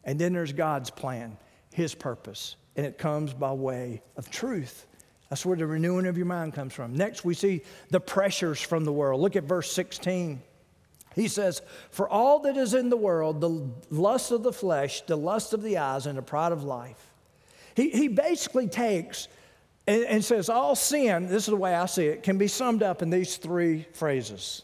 And 0.03 0.19
then 0.19 0.33
there's 0.33 0.53
God's 0.53 0.89
plan, 0.89 1.37
His 1.73 1.95
purpose, 1.95 2.55
and 2.75 2.85
it 2.85 2.97
comes 2.97 3.33
by 3.33 3.51
way 3.51 4.01
of 4.17 4.29
truth. 4.29 4.85
That's 5.29 5.45
where 5.45 5.57
the 5.57 5.65
renewing 5.65 6.05
of 6.05 6.17
your 6.17 6.27
mind 6.27 6.53
comes 6.53 6.73
from. 6.73 6.95
Next, 6.95 7.25
we 7.25 7.33
see 7.33 7.61
the 7.89 7.99
pressures 7.99 8.61
from 8.61 8.85
the 8.85 8.93
world. 8.93 9.21
Look 9.21 9.35
at 9.35 9.43
verse 9.43 9.71
16. 9.71 10.41
He 11.15 11.27
says, 11.27 11.61
For 11.89 12.07
all 12.07 12.39
that 12.39 12.57
is 12.57 12.73
in 12.73 12.89
the 12.89 12.97
world, 12.97 13.41
the 13.41 13.69
lust 13.89 14.31
of 14.31 14.43
the 14.43 14.53
flesh, 14.53 15.01
the 15.01 15.15
lust 15.15 15.53
of 15.53 15.63
the 15.63 15.77
eyes, 15.77 16.05
and 16.05 16.17
the 16.17 16.21
pride 16.21 16.51
of 16.51 16.63
life. 16.63 17.11
He, 17.75 17.89
he 17.89 18.07
basically 18.07 18.67
takes 18.67 19.27
and, 19.87 20.03
and 20.03 20.25
says, 20.25 20.49
All 20.49 20.75
sin, 20.75 21.27
this 21.27 21.43
is 21.43 21.49
the 21.49 21.55
way 21.55 21.75
I 21.75 21.85
see 21.85 22.07
it, 22.07 22.23
can 22.23 22.37
be 22.37 22.47
summed 22.47 22.83
up 22.83 23.01
in 23.01 23.09
these 23.09 23.37
three 23.37 23.85
phrases 23.93 24.63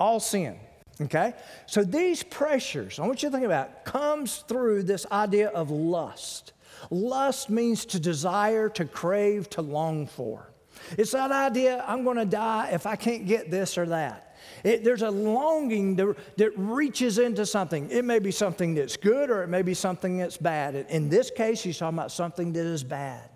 all 0.00 0.18
sin. 0.18 0.58
Okay? 1.00 1.34
So 1.66 1.84
these 1.84 2.22
pressures, 2.22 2.98
I 2.98 3.06
want 3.06 3.22
you 3.22 3.28
to 3.28 3.32
think 3.32 3.46
about, 3.46 3.84
comes 3.84 4.38
through 4.48 4.82
this 4.84 5.06
idea 5.12 5.48
of 5.48 5.70
lust. 5.70 6.52
Lust 6.90 7.50
means 7.50 7.84
to 7.86 8.00
desire, 8.00 8.68
to 8.70 8.86
crave, 8.86 9.48
to 9.50 9.62
long 9.62 10.06
for. 10.06 10.50
It's 10.96 11.12
that 11.12 11.30
idea, 11.30 11.84
I'm 11.86 12.04
going 12.04 12.16
to 12.16 12.24
die 12.24 12.70
if 12.72 12.86
I 12.86 12.96
can't 12.96 13.26
get 13.26 13.50
this 13.50 13.76
or 13.76 13.86
that. 13.86 14.38
It, 14.64 14.84
there's 14.84 15.02
a 15.02 15.10
longing 15.10 15.96
that, 15.96 16.16
that 16.38 16.52
reaches 16.56 17.18
into 17.18 17.44
something. 17.44 17.90
It 17.90 18.04
may 18.04 18.18
be 18.18 18.30
something 18.30 18.74
that's 18.74 18.96
good 18.96 19.30
or 19.30 19.42
it 19.42 19.48
may 19.48 19.62
be 19.62 19.74
something 19.74 20.18
that's 20.18 20.38
bad. 20.38 20.74
In 20.88 21.08
this 21.08 21.30
case, 21.30 21.62
he's 21.62 21.78
talking 21.78 21.98
about 21.98 22.10
something 22.10 22.52
that 22.54 22.64
is 22.64 22.82
bad. 22.82 23.28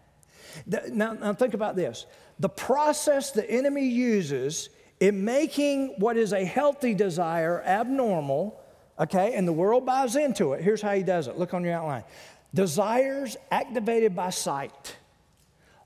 Now, 0.66 1.12
now 1.12 1.32
think 1.32 1.54
about 1.54 1.76
this 1.76 2.06
the 2.38 2.48
process 2.48 3.30
the 3.30 3.48
enemy 3.48 3.86
uses 3.86 4.68
in 5.00 5.24
making 5.24 5.94
what 5.98 6.16
is 6.16 6.32
a 6.32 6.44
healthy 6.44 6.94
desire 6.94 7.62
abnormal, 7.64 8.60
okay, 8.98 9.34
and 9.34 9.46
the 9.46 9.52
world 9.52 9.84
buys 9.84 10.16
into 10.16 10.52
it. 10.52 10.62
Here's 10.62 10.82
how 10.82 10.94
he 10.94 11.02
does 11.02 11.28
it. 11.28 11.38
Look 11.38 11.54
on 11.54 11.64
your 11.64 11.74
outline. 11.74 12.04
Desires 12.52 13.36
activated 13.50 14.14
by 14.14 14.30
sight, 14.30 14.96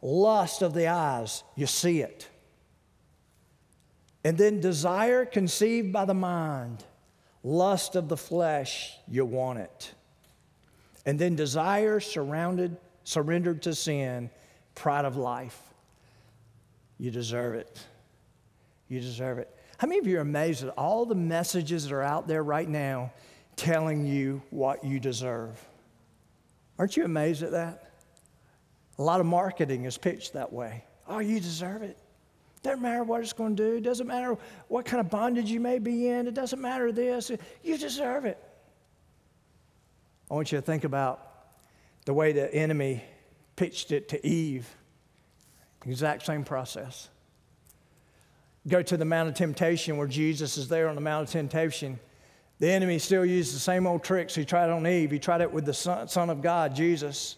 lust 0.03 0.63
of 0.63 0.75
the 0.75 0.89
eyes, 0.89 1.43
you 1.57 1.67
see 1.67 2.01
it. 2.01 2.29
And 4.25 4.37
then 4.37 4.61
desire 4.61 5.25
conceived 5.25 5.93
by 5.93 6.05
the 6.05 6.15
mind, 6.15 6.85
lust 7.43 7.97
of 7.97 8.09
the 8.09 8.17
flesh, 8.17 8.95
you 9.09 9.25
want 9.25 9.61
it. 9.61 9.93
And 11.07 11.19
then 11.19 11.37
desire 11.37 12.01
surrounded, 12.01 12.77
surrendered 13.05 13.63
to 13.63 13.75
sin, 13.75 14.29
pride 14.79 15.05
of 15.05 15.17
life. 15.17 15.61
You 16.99 17.11
deserve 17.11 17.55
it. 17.55 17.79
You 18.89 19.01
deserve 19.01 19.39
it. 19.39 19.55
How 19.77 19.87
many 19.87 20.01
of 20.01 20.07
you 20.07 20.19
are 20.19 20.23
amazed 20.23 20.65
at 20.65 20.71
all 20.71 21.05
the 21.05 21.15
messages 21.15 21.85
that 21.85 21.95
are 21.95 22.03
out 22.03 22.27
there 22.27 22.43
right 22.43 22.69
now 22.69 23.13
telling 23.57 24.07
you 24.07 24.43
what 24.51 24.85
you 24.85 24.99
deserve? 24.99 25.63
Aren't 26.79 26.97
you 26.97 27.05
amazed 27.05 27.43
at 27.43 27.53
that? 27.53 27.91
A 28.99 29.03
lot 29.03 29.21
of 29.21 29.27
marketing 29.27 29.85
is 29.85 29.99
pitched 29.99 30.33
that 30.33 30.53
way. 30.53 30.85
Oh, 31.07 31.19
you 31.19 31.39
deserve 31.41 31.83
it. 31.83 31.99
Doesn't 32.63 32.83
matter 32.83 33.05
what 33.05 33.21
it's 33.21 33.33
going 33.33 33.55
to 33.57 33.63
do. 33.63 33.81
Doesn't 33.81 34.07
matter 34.07 34.37
what 34.67 34.85
kind 34.85 35.01
of 35.01 35.11
bondage 35.11 35.51
you 35.51 35.61
may 35.61 35.79
be 35.79 36.09
in. 36.09 36.27
It 36.27 36.35
doesn't 36.35 36.61
matter 36.61 36.91
this. 36.91 37.31
You 37.63 37.79
deserve 37.79 38.25
it. 38.25 38.39
I 40.31 40.35
want 40.35 40.51
you 40.51 40.59
to 40.59 40.63
think 40.63 40.85
about 40.85 41.25
the 42.05 42.15
way 42.15 42.33
the 42.33 42.53
enemy 42.53 43.05
pitched 43.59 43.91
it 43.91 44.09
to 44.11 44.25
Eve. 44.25 44.73
Exact 45.85 46.25
same 46.25 46.45
process. 46.45 47.09
Go 48.69 48.83
to 48.83 48.97
the 48.97 49.05
Mount 49.05 49.29
of 49.29 49.35
Temptation 49.35 49.97
where 49.97 50.07
Jesus 50.07 50.57
is 50.57 50.69
there 50.69 50.89
on 50.89 50.95
the 50.95 51.01
Mount 51.01 51.27
of 51.27 51.33
Temptation. 51.33 51.99
The 52.61 52.71
enemy 52.71 53.01
still 53.01 53.25
used 53.25 53.55
the 53.55 53.59
same 53.59 53.85
old 53.85 54.05
tricks 54.05 54.35
he 54.35 54.45
tried 54.45 54.71
on 54.71 54.87
Eve. 54.87 55.11
He 55.11 55.19
tried 55.19 55.41
it 55.41 55.53
with 55.53 55.65
the 55.65 55.75
Son, 55.75 56.07
son 56.07 56.31
of 56.31 56.41
God, 56.41 56.77
Jesus. 56.77 57.37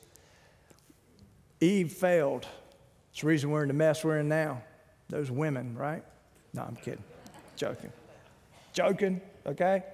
Eve 1.58 1.90
failed. 1.90 2.46
It's 3.12 3.22
the 3.22 3.26
reason 3.26 3.50
we're 3.50 3.62
in 3.62 3.68
the 3.68 3.74
mess 3.74 4.04
we're 4.04 4.18
in 4.18 4.28
now. 4.28 4.62
Those 5.08 5.30
women, 5.30 5.74
right? 5.74 6.04
No, 6.52 6.62
I'm 6.62 6.76
kidding. 6.76 7.04
Joking. 7.56 7.92
Joking, 8.74 9.22
okay? 9.46 9.84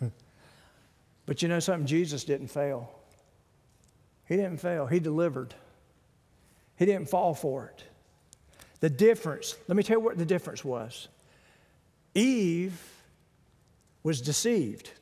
but 1.26 1.42
you 1.42 1.48
know 1.48 1.60
something? 1.60 1.86
Jesus 1.86 2.22
didn't 2.22 2.48
fail. 2.48 2.92
He 4.30 4.36
didn't 4.36 4.58
fail, 4.58 4.86
he 4.86 5.00
delivered. 5.00 5.54
He 6.76 6.86
didn't 6.86 7.08
fall 7.08 7.34
for 7.34 7.66
it. 7.66 7.82
The 8.78 8.88
difference, 8.88 9.56
let 9.66 9.76
me 9.76 9.82
tell 9.82 9.98
you 9.98 10.04
what 10.04 10.16
the 10.16 10.24
difference 10.24 10.64
was. 10.64 11.08
Eve 12.14 12.80
was 14.04 14.20
deceived. 14.20 14.92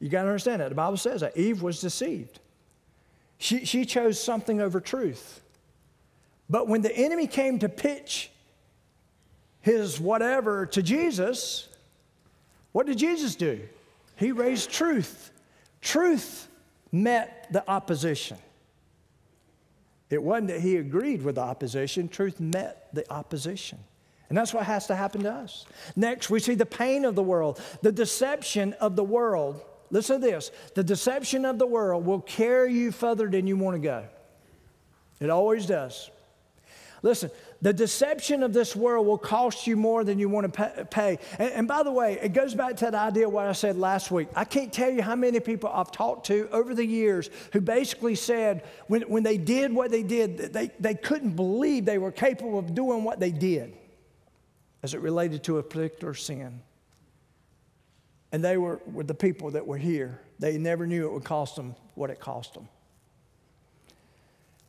You 0.00 0.08
got 0.08 0.22
to 0.22 0.28
understand 0.28 0.60
that. 0.60 0.70
The 0.70 0.74
Bible 0.74 0.96
says 0.96 1.20
that. 1.20 1.36
Eve 1.36 1.62
was 1.62 1.80
deceived. 1.80 2.40
She, 3.38 3.64
she 3.64 3.84
chose 3.84 4.20
something 4.20 4.60
over 4.60 4.80
truth. 4.80 5.40
But 6.50 6.66
when 6.66 6.82
the 6.82 6.94
enemy 6.94 7.28
came 7.28 7.60
to 7.60 7.68
pitch 7.68 8.32
his 9.60 10.00
whatever 10.00 10.66
to 10.66 10.82
Jesus, 10.82 11.68
what 12.72 12.86
did 12.86 12.98
Jesus 12.98 13.36
do? 13.36 13.60
He 14.16 14.32
raised 14.32 14.68
truth. 14.68 15.30
Truth 15.80 16.48
met 17.02 17.46
the 17.50 17.68
opposition. 17.68 18.38
It 20.08 20.22
wasn't 20.22 20.48
that 20.48 20.60
he 20.60 20.76
agreed 20.76 21.22
with 21.22 21.34
the 21.34 21.42
opposition, 21.42 22.08
truth 22.08 22.40
met 22.40 22.88
the 22.92 23.10
opposition. 23.12 23.78
And 24.28 24.36
that's 24.36 24.52
what 24.52 24.64
has 24.64 24.86
to 24.88 24.96
happen 24.96 25.22
to 25.22 25.32
us. 25.32 25.66
Next, 25.94 26.30
we 26.30 26.40
see 26.40 26.54
the 26.54 26.66
pain 26.66 27.04
of 27.04 27.14
the 27.14 27.22
world, 27.22 27.60
the 27.82 27.92
deception 27.92 28.72
of 28.74 28.96
the 28.96 29.04
world. 29.04 29.62
Listen 29.90 30.20
to 30.20 30.26
this 30.26 30.50
the 30.74 30.82
deception 30.82 31.44
of 31.44 31.58
the 31.58 31.66
world 31.66 32.04
will 32.04 32.20
carry 32.20 32.72
you 32.72 32.90
further 32.90 33.28
than 33.28 33.46
you 33.46 33.56
want 33.56 33.76
to 33.76 33.80
go. 33.80 34.04
It 35.20 35.30
always 35.30 35.66
does. 35.66 36.10
Listen, 37.06 37.30
the 37.62 37.72
deception 37.72 38.42
of 38.42 38.52
this 38.52 38.74
world 38.74 39.06
will 39.06 39.16
cost 39.16 39.68
you 39.68 39.76
more 39.76 40.02
than 40.02 40.18
you 40.18 40.28
want 40.28 40.52
to 40.52 40.84
pay. 40.86 41.20
And, 41.38 41.52
and, 41.52 41.68
by 41.68 41.84
the 41.84 41.92
way, 41.92 42.18
it 42.20 42.32
goes 42.32 42.52
back 42.52 42.76
to 42.78 42.90
the 42.90 42.98
idea 42.98 43.28
of 43.28 43.32
what 43.32 43.46
I 43.46 43.52
said 43.52 43.78
last 43.78 44.10
week. 44.10 44.26
I 44.34 44.44
can't 44.44 44.72
tell 44.72 44.90
you 44.90 45.02
how 45.02 45.14
many 45.14 45.38
people 45.38 45.70
I've 45.72 45.92
talked 45.92 46.26
to 46.26 46.48
over 46.50 46.74
the 46.74 46.84
years 46.84 47.30
who 47.52 47.60
basically 47.60 48.16
said 48.16 48.64
when, 48.88 49.02
when 49.02 49.22
they 49.22 49.38
did 49.38 49.72
what 49.72 49.92
they 49.92 50.02
did, 50.02 50.52
they, 50.52 50.72
they 50.80 50.94
couldn't 50.94 51.36
believe 51.36 51.84
they 51.84 51.98
were 51.98 52.10
capable 52.10 52.58
of 52.58 52.74
doing 52.74 53.04
what 53.04 53.20
they 53.20 53.30
did 53.30 53.76
as 54.82 54.92
it 54.92 55.00
related 55.00 55.44
to 55.44 55.58
a 55.58 55.62
particular 55.62 56.12
sin. 56.12 56.60
And 58.32 58.44
they 58.44 58.56
were, 58.56 58.80
were 58.84 59.04
the 59.04 59.14
people 59.14 59.52
that 59.52 59.64
were 59.64 59.78
here. 59.78 60.20
They 60.40 60.58
never 60.58 60.88
knew 60.88 61.06
it 61.06 61.12
would 61.12 61.24
cost 61.24 61.54
them 61.54 61.76
what 61.94 62.10
it 62.10 62.18
cost 62.18 62.54
them. 62.54 62.68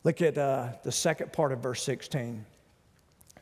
Look 0.04 0.22
at 0.22 0.38
uh, 0.38 0.70
the 0.84 0.92
second 0.92 1.32
part 1.32 1.52
of 1.52 1.60
verse 1.60 1.82
16. 1.82 2.44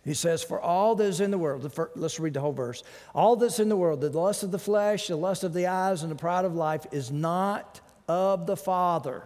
He 0.05 0.15
says, 0.15 0.43
For 0.43 0.61
all 0.61 0.95
that 0.95 1.05
is 1.05 1.21
in 1.21 1.33
the 1.33 1.39
world, 1.39 1.71
let's 1.97 2.21
read 2.21 2.35
the 2.35 2.41
whole 2.41 2.53
verse. 2.53 2.85
All 3.13 3.35
that's 3.35 3.59
in 3.59 3.69
the 3.69 3.77
world, 3.77 4.01
the 4.01 4.11
lust 4.11 4.45
of 4.45 4.53
the 4.53 4.59
flesh, 4.59 5.09
the 5.09 5.17
lust 5.17 5.43
of 5.43 5.53
the 5.53 5.67
eyes, 5.67 6.03
and 6.03 6.11
the 6.13 6.17
pride 6.17 6.45
of 6.45 6.55
life 6.55 6.87
is 6.93 7.11
not 7.11 7.81
of 8.09 8.47
the 8.47 8.57
Father, 8.57 9.25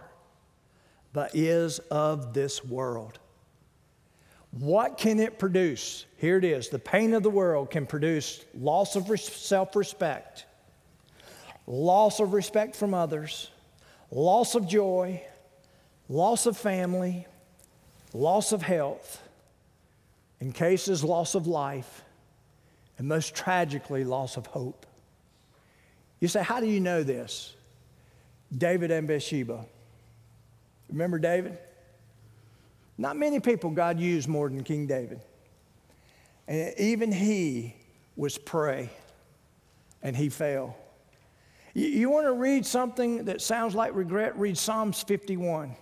but 1.13 1.35
is 1.35 1.77
of 1.91 2.33
this 2.33 2.65
world. 2.65 3.19
What 4.51 4.97
can 4.97 5.19
it 5.19 5.39
produce? 5.39 6.05
Here 6.17 6.37
it 6.37 6.43
is. 6.43 6.69
The 6.69 6.79
pain 6.79 7.13
of 7.13 7.23
the 7.23 7.29
world 7.29 7.69
can 7.69 7.85
produce 7.85 8.43
loss 8.53 8.95
of 8.95 9.07
self 9.19 9.75
respect, 9.75 10.45
loss 11.67 12.19
of 12.19 12.33
respect 12.33 12.75
from 12.75 12.95
others, 12.95 13.51
loss 14.09 14.55
of 14.55 14.67
joy, 14.67 15.23
loss 16.11 16.45
of 16.45 16.57
family, 16.57 17.25
loss 18.13 18.51
of 18.51 18.61
health, 18.61 19.23
in 20.41 20.51
cases, 20.51 21.03
loss 21.03 21.35
of 21.35 21.47
life, 21.47 22.03
and 22.97 23.07
most 23.07 23.33
tragically, 23.33 24.03
loss 24.03 24.35
of 24.35 24.45
hope. 24.45 24.85
You 26.19 26.27
say, 26.27 26.43
How 26.43 26.59
do 26.59 26.67
you 26.67 26.81
know 26.81 27.01
this? 27.01 27.55
David 28.55 28.91
and 28.91 29.07
Bathsheba. 29.07 29.65
Remember 30.89 31.17
David? 31.17 31.57
Not 32.97 33.15
many 33.15 33.39
people 33.39 33.69
God 33.69 33.97
used 33.97 34.27
more 34.27 34.49
than 34.49 34.63
King 34.63 34.87
David. 34.87 35.21
And 36.47 36.77
even 36.77 37.11
he 37.13 37.75
was 38.17 38.37
prey 38.37 38.89
and 40.03 40.15
he 40.15 40.27
fell. 40.27 40.75
You, 41.73 41.87
you 41.87 42.09
want 42.09 42.25
to 42.25 42.33
read 42.33 42.65
something 42.65 43.25
that 43.25 43.41
sounds 43.41 43.73
like 43.73 43.95
regret? 43.95 44.37
Read 44.37 44.57
Psalms 44.57 45.01
51. 45.01 45.73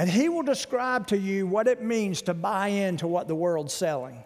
And 0.00 0.08
he 0.08 0.30
will 0.30 0.42
describe 0.42 1.08
to 1.08 1.18
you 1.18 1.46
what 1.46 1.68
it 1.68 1.82
means 1.82 2.22
to 2.22 2.32
buy 2.32 2.68
into 2.68 3.06
what 3.06 3.28
the 3.28 3.34
world's 3.34 3.74
selling, 3.74 4.24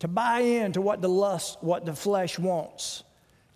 to 0.00 0.08
buy 0.08 0.40
into 0.40 0.80
what 0.80 1.00
the 1.00 1.08
lust, 1.08 1.58
what 1.60 1.86
the 1.86 1.94
flesh 1.94 2.36
wants, 2.36 3.04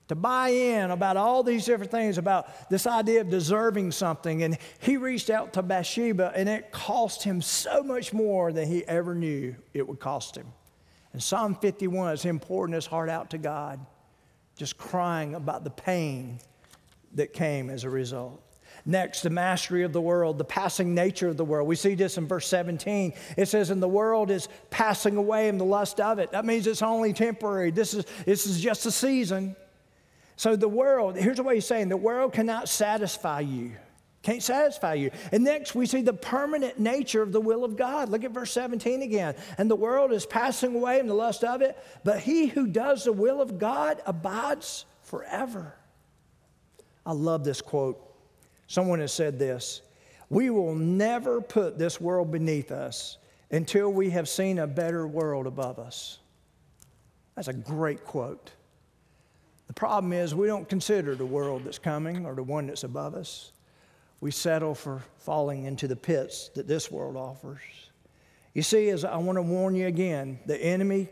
to 0.06 0.14
buy 0.14 0.50
in 0.50 0.92
about 0.92 1.16
all 1.16 1.42
these 1.42 1.64
different 1.64 1.90
things 1.90 2.16
about 2.16 2.70
this 2.70 2.86
idea 2.86 3.22
of 3.22 3.28
deserving 3.28 3.90
something. 3.90 4.44
And 4.44 4.56
he 4.78 4.98
reached 4.98 5.28
out 5.28 5.52
to 5.54 5.64
Bathsheba, 5.64 6.30
and 6.36 6.48
it 6.48 6.70
cost 6.70 7.24
him 7.24 7.42
so 7.42 7.82
much 7.82 8.12
more 8.12 8.52
than 8.52 8.68
he 8.68 8.86
ever 8.86 9.12
knew 9.12 9.56
it 9.74 9.88
would 9.88 9.98
cost 9.98 10.36
him. 10.36 10.46
And 11.12 11.20
Psalm 11.20 11.56
51 11.56 12.12
is 12.12 12.22
him 12.22 12.38
pouring 12.38 12.72
his 12.72 12.86
heart 12.86 13.10
out 13.10 13.30
to 13.30 13.38
God, 13.38 13.84
just 14.56 14.78
crying 14.78 15.34
about 15.34 15.64
the 15.64 15.70
pain 15.70 16.38
that 17.14 17.32
came 17.32 17.68
as 17.68 17.82
a 17.82 17.90
result. 17.90 18.45
Next, 18.88 19.22
the 19.22 19.30
mastery 19.30 19.82
of 19.82 19.92
the 19.92 20.00
world, 20.00 20.38
the 20.38 20.44
passing 20.44 20.94
nature 20.94 21.26
of 21.26 21.36
the 21.36 21.44
world. 21.44 21.66
We 21.66 21.74
see 21.74 21.96
this 21.96 22.18
in 22.18 22.28
verse 22.28 22.46
17. 22.46 23.14
It 23.36 23.48
says, 23.48 23.70
And 23.70 23.82
the 23.82 23.88
world 23.88 24.30
is 24.30 24.48
passing 24.70 25.16
away 25.16 25.48
in 25.48 25.58
the 25.58 25.64
lust 25.64 25.98
of 25.98 26.20
it. 26.20 26.30
That 26.30 26.44
means 26.44 26.68
it's 26.68 26.82
only 26.82 27.12
temporary. 27.12 27.72
This 27.72 27.94
is, 27.94 28.06
this 28.24 28.46
is 28.46 28.60
just 28.60 28.86
a 28.86 28.92
season. 28.92 29.56
So 30.36 30.54
the 30.54 30.68
world, 30.68 31.16
here's 31.16 31.40
what 31.40 31.56
he's 31.56 31.66
saying 31.66 31.88
the 31.88 31.96
world 31.96 32.32
cannot 32.32 32.68
satisfy 32.68 33.40
you. 33.40 33.72
Can't 34.22 34.42
satisfy 34.42 34.94
you. 34.94 35.10
And 35.32 35.42
next, 35.42 35.74
we 35.74 35.86
see 35.86 36.02
the 36.02 36.12
permanent 36.12 36.78
nature 36.78 37.22
of 37.22 37.32
the 37.32 37.40
will 37.40 37.64
of 37.64 37.76
God. 37.76 38.08
Look 38.08 38.22
at 38.22 38.30
verse 38.30 38.52
17 38.52 39.02
again. 39.02 39.34
And 39.58 39.68
the 39.68 39.76
world 39.76 40.12
is 40.12 40.26
passing 40.26 40.76
away 40.76 41.00
in 41.00 41.08
the 41.08 41.14
lust 41.14 41.42
of 41.42 41.60
it, 41.60 41.76
but 42.04 42.20
he 42.20 42.46
who 42.46 42.68
does 42.68 43.04
the 43.04 43.12
will 43.12 43.40
of 43.40 43.58
God 43.58 44.00
abides 44.06 44.84
forever. 45.02 45.74
I 47.04 47.12
love 47.12 47.44
this 47.44 47.60
quote. 47.60 48.05
Someone 48.66 49.00
has 49.00 49.12
said 49.12 49.38
this 49.38 49.82
We 50.28 50.50
will 50.50 50.74
never 50.74 51.40
put 51.40 51.78
this 51.78 52.00
world 52.00 52.30
beneath 52.30 52.72
us 52.72 53.18
until 53.50 53.92
we 53.92 54.10
have 54.10 54.28
seen 54.28 54.58
a 54.58 54.66
better 54.66 55.06
world 55.06 55.46
above 55.46 55.78
us. 55.78 56.18
That's 57.34 57.48
a 57.48 57.52
great 57.52 58.04
quote. 58.04 58.50
The 59.66 59.72
problem 59.72 60.12
is, 60.12 60.34
we 60.34 60.46
don't 60.46 60.68
consider 60.68 61.14
the 61.14 61.26
world 61.26 61.64
that's 61.64 61.78
coming 61.78 62.24
or 62.24 62.34
the 62.34 62.42
one 62.42 62.66
that's 62.66 62.84
above 62.84 63.14
us. 63.14 63.52
We 64.20 64.30
settle 64.30 64.74
for 64.74 65.02
falling 65.18 65.64
into 65.64 65.86
the 65.86 65.96
pits 65.96 66.50
that 66.54 66.66
this 66.66 66.90
world 66.90 67.16
offers. 67.16 67.60
You 68.54 68.62
see, 68.62 68.88
as 68.88 69.04
I 69.04 69.16
want 69.18 69.36
to 69.36 69.42
warn 69.42 69.74
you 69.74 69.86
again, 69.86 70.38
the 70.46 70.56
enemy 70.56 71.08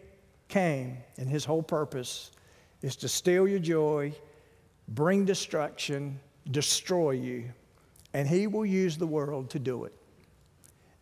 came, 0.49 0.99
and 1.19 1.29
his 1.29 1.45
whole 1.45 1.63
purpose 1.63 2.31
is 2.81 2.97
to 2.97 3.09
steal 3.09 3.47
your 3.47 3.59
joy, 3.59 4.15
bring 4.89 5.25
destruction, 5.25 6.19
destroy 6.51 7.13
you, 7.13 7.51
and 8.13 8.29
he 8.29 8.47
will 8.47 8.67
use 8.67 8.97
the 8.97 9.07
world 9.07 9.51
to 9.51 9.59
do 9.59 9.85
it. 9.85 9.95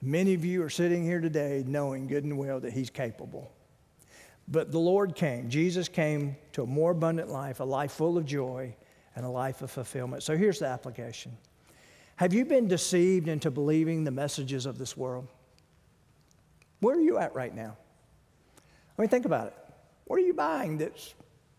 Many 0.00 0.35
of 0.35 0.44
you 0.44 0.62
are 0.62 0.70
sitting 0.70 1.05
here 1.05 1.20
today 1.20 1.62
knowing 1.66 2.07
good 2.07 2.24
and 2.24 2.37
well 2.37 2.59
that 2.61 2.72
he's 2.72 2.90
capable. 2.90 3.52
But 4.48 4.72
the 4.72 4.78
Lord 4.78 5.14
came. 5.14 5.48
Jesus 5.48 5.88
came 5.88 6.37
to 6.52 6.64
a 6.64 6.66
more 6.66 6.90
abundant 6.90 7.31
life, 7.31 7.61
a 7.61 7.64
life 7.64 7.92
full 7.92 8.18
of 8.18 8.26
joy, 8.26 8.74
and 9.14 9.24
a 9.24 9.28
life 9.28 9.62
of 9.62 9.70
fulfillment. 9.70 10.22
So 10.22 10.37
here's 10.37 10.59
the 10.59 10.66
application 10.66 11.37
Have 12.16 12.33
you 12.33 12.44
been 12.44 12.66
deceived 12.66 13.28
into 13.28 13.50
believing 13.50 14.05
the 14.05 14.11
messages 14.11 14.66
of 14.66 14.78
this 14.78 14.96
world? 14.96 15.28
Where 16.81 16.96
are 16.96 17.00
you 17.00 17.18
at 17.18 17.35
right 17.35 17.55
now? 17.55 17.76
I 18.59 19.02
mean, 19.02 19.09
think 19.09 19.24
about 19.24 19.46
it. 19.48 19.57
What 20.07 20.16
are 20.16 20.22
you 20.22 20.35
buying 20.35 20.78
that's 20.78 21.14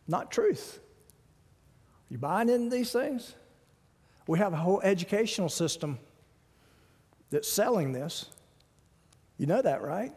not 0.05 0.31
truth? 0.31 0.79
Are 0.79 2.13
you 2.13 2.17
buying 2.17 2.49
into 2.49 2.75
these 2.75 2.91
things? 2.91 3.33
We 4.27 4.39
have 4.39 4.53
a 4.53 4.57
whole 4.57 4.81
educational 4.81 5.49
system 5.49 5.99
that's 7.29 7.47
selling 7.47 7.91
this. 7.91 8.27
You 9.37 9.47
know 9.47 9.61
that, 9.61 9.81
right? 9.81 10.13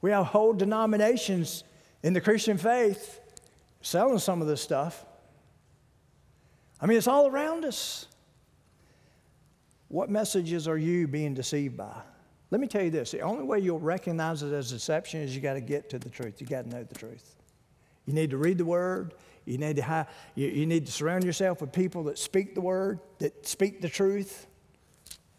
We 0.00 0.10
have 0.10 0.26
whole 0.26 0.52
denominations 0.52 1.64
in 2.02 2.12
the 2.12 2.20
Christian 2.20 2.58
faith 2.58 3.20
selling 3.82 4.18
some 4.18 4.40
of 4.40 4.48
this 4.48 4.60
stuff. 4.60 5.04
I 6.80 6.86
mean, 6.86 6.98
it's 6.98 7.08
all 7.08 7.26
around 7.26 7.64
us. 7.64 8.06
What 9.88 10.10
messages 10.10 10.66
are 10.66 10.78
you 10.78 11.06
being 11.06 11.34
deceived 11.34 11.76
by? 11.76 11.94
Let 12.50 12.60
me 12.60 12.66
tell 12.66 12.82
you 12.82 12.90
this 12.90 13.10
the 13.10 13.20
only 13.20 13.44
way 13.44 13.58
you'll 13.58 13.80
recognize 13.80 14.42
it 14.42 14.52
as 14.52 14.70
deception 14.70 15.20
is 15.20 15.34
you 15.34 15.40
got 15.40 15.54
to 15.54 15.60
get 15.60 15.90
to 15.90 15.98
the 15.98 16.10
truth. 16.10 16.40
You 16.40 16.46
got 16.46 16.64
to 16.64 16.70
know 16.70 16.84
the 16.84 16.94
truth. 16.94 17.36
You 18.06 18.12
need 18.12 18.30
to 18.30 18.36
read 18.36 18.58
the 18.58 18.64
word. 18.64 19.14
You 19.44 19.58
need 19.58 19.76
to, 19.76 19.82
have, 19.82 20.10
you, 20.34 20.48
you 20.48 20.66
need 20.66 20.86
to 20.86 20.92
surround 20.92 21.24
yourself 21.24 21.60
with 21.60 21.72
people 21.72 22.04
that 22.04 22.18
speak 22.18 22.54
the 22.54 22.60
word, 22.60 23.00
that 23.18 23.46
speak 23.46 23.80
the 23.80 23.88
truth, 23.88 24.46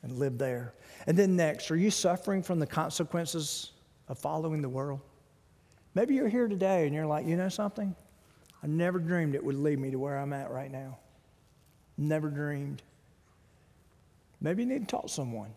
and 0.03 0.19
live 0.19 0.37
there. 0.37 0.73
And 1.07 1.17
then 1.17 1.35
next, 1.35 1.71
are 1.71 1.75
you 1.75 1.89
suffering 1.89 2.43
from 2.43 2.59
the 2.59 2.67
consequences 2.67 3.71
of 4.07 4.19
following 4.19 4.61
the 4.61 4.69
world. 4.69 5.01
Maybe 5.93 6.15
you're 6.15 6.27
here 6.27 6.47
today 6.47 6.85
and 6.85 6.93
you're 6.93 7.05
like, 7.05 7.25
you 7.25 7.37
know 7.37 7.49
something? 7.49 7.95
I 8.63 8.67
never 8.67 8.99
dreamed 8.99 9.35
it 9.35 9.43
would 9.43 9.55
lead 9.55 9.79
me 9.79 9.91
to 9.91 9.99
where 9.99 10.17
I'm 10.17 10.33
at 10.33 10.51
right 10.51 10.71
now. 10.71 10.97
Never 11.97 12.29
dreamed. 12.29 12.81
Maybe 14.41 14.63
you 14.63 14.69
need 14.69 14.81
to 14.81 14.85
talk 14.87 15.03
to 15.03 15.09
someone. 15.09 15.53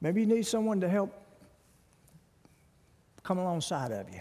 Maybe 0.00 0.20
you 0.20 0.26
need 0.26 0.46
someone 0.46 0.80
to 0.80 0.88
help 0.88 1.12
come 3.22 3.38
alongside 3.38 3.92
of 3.92 4.08
you. 4.08 4.20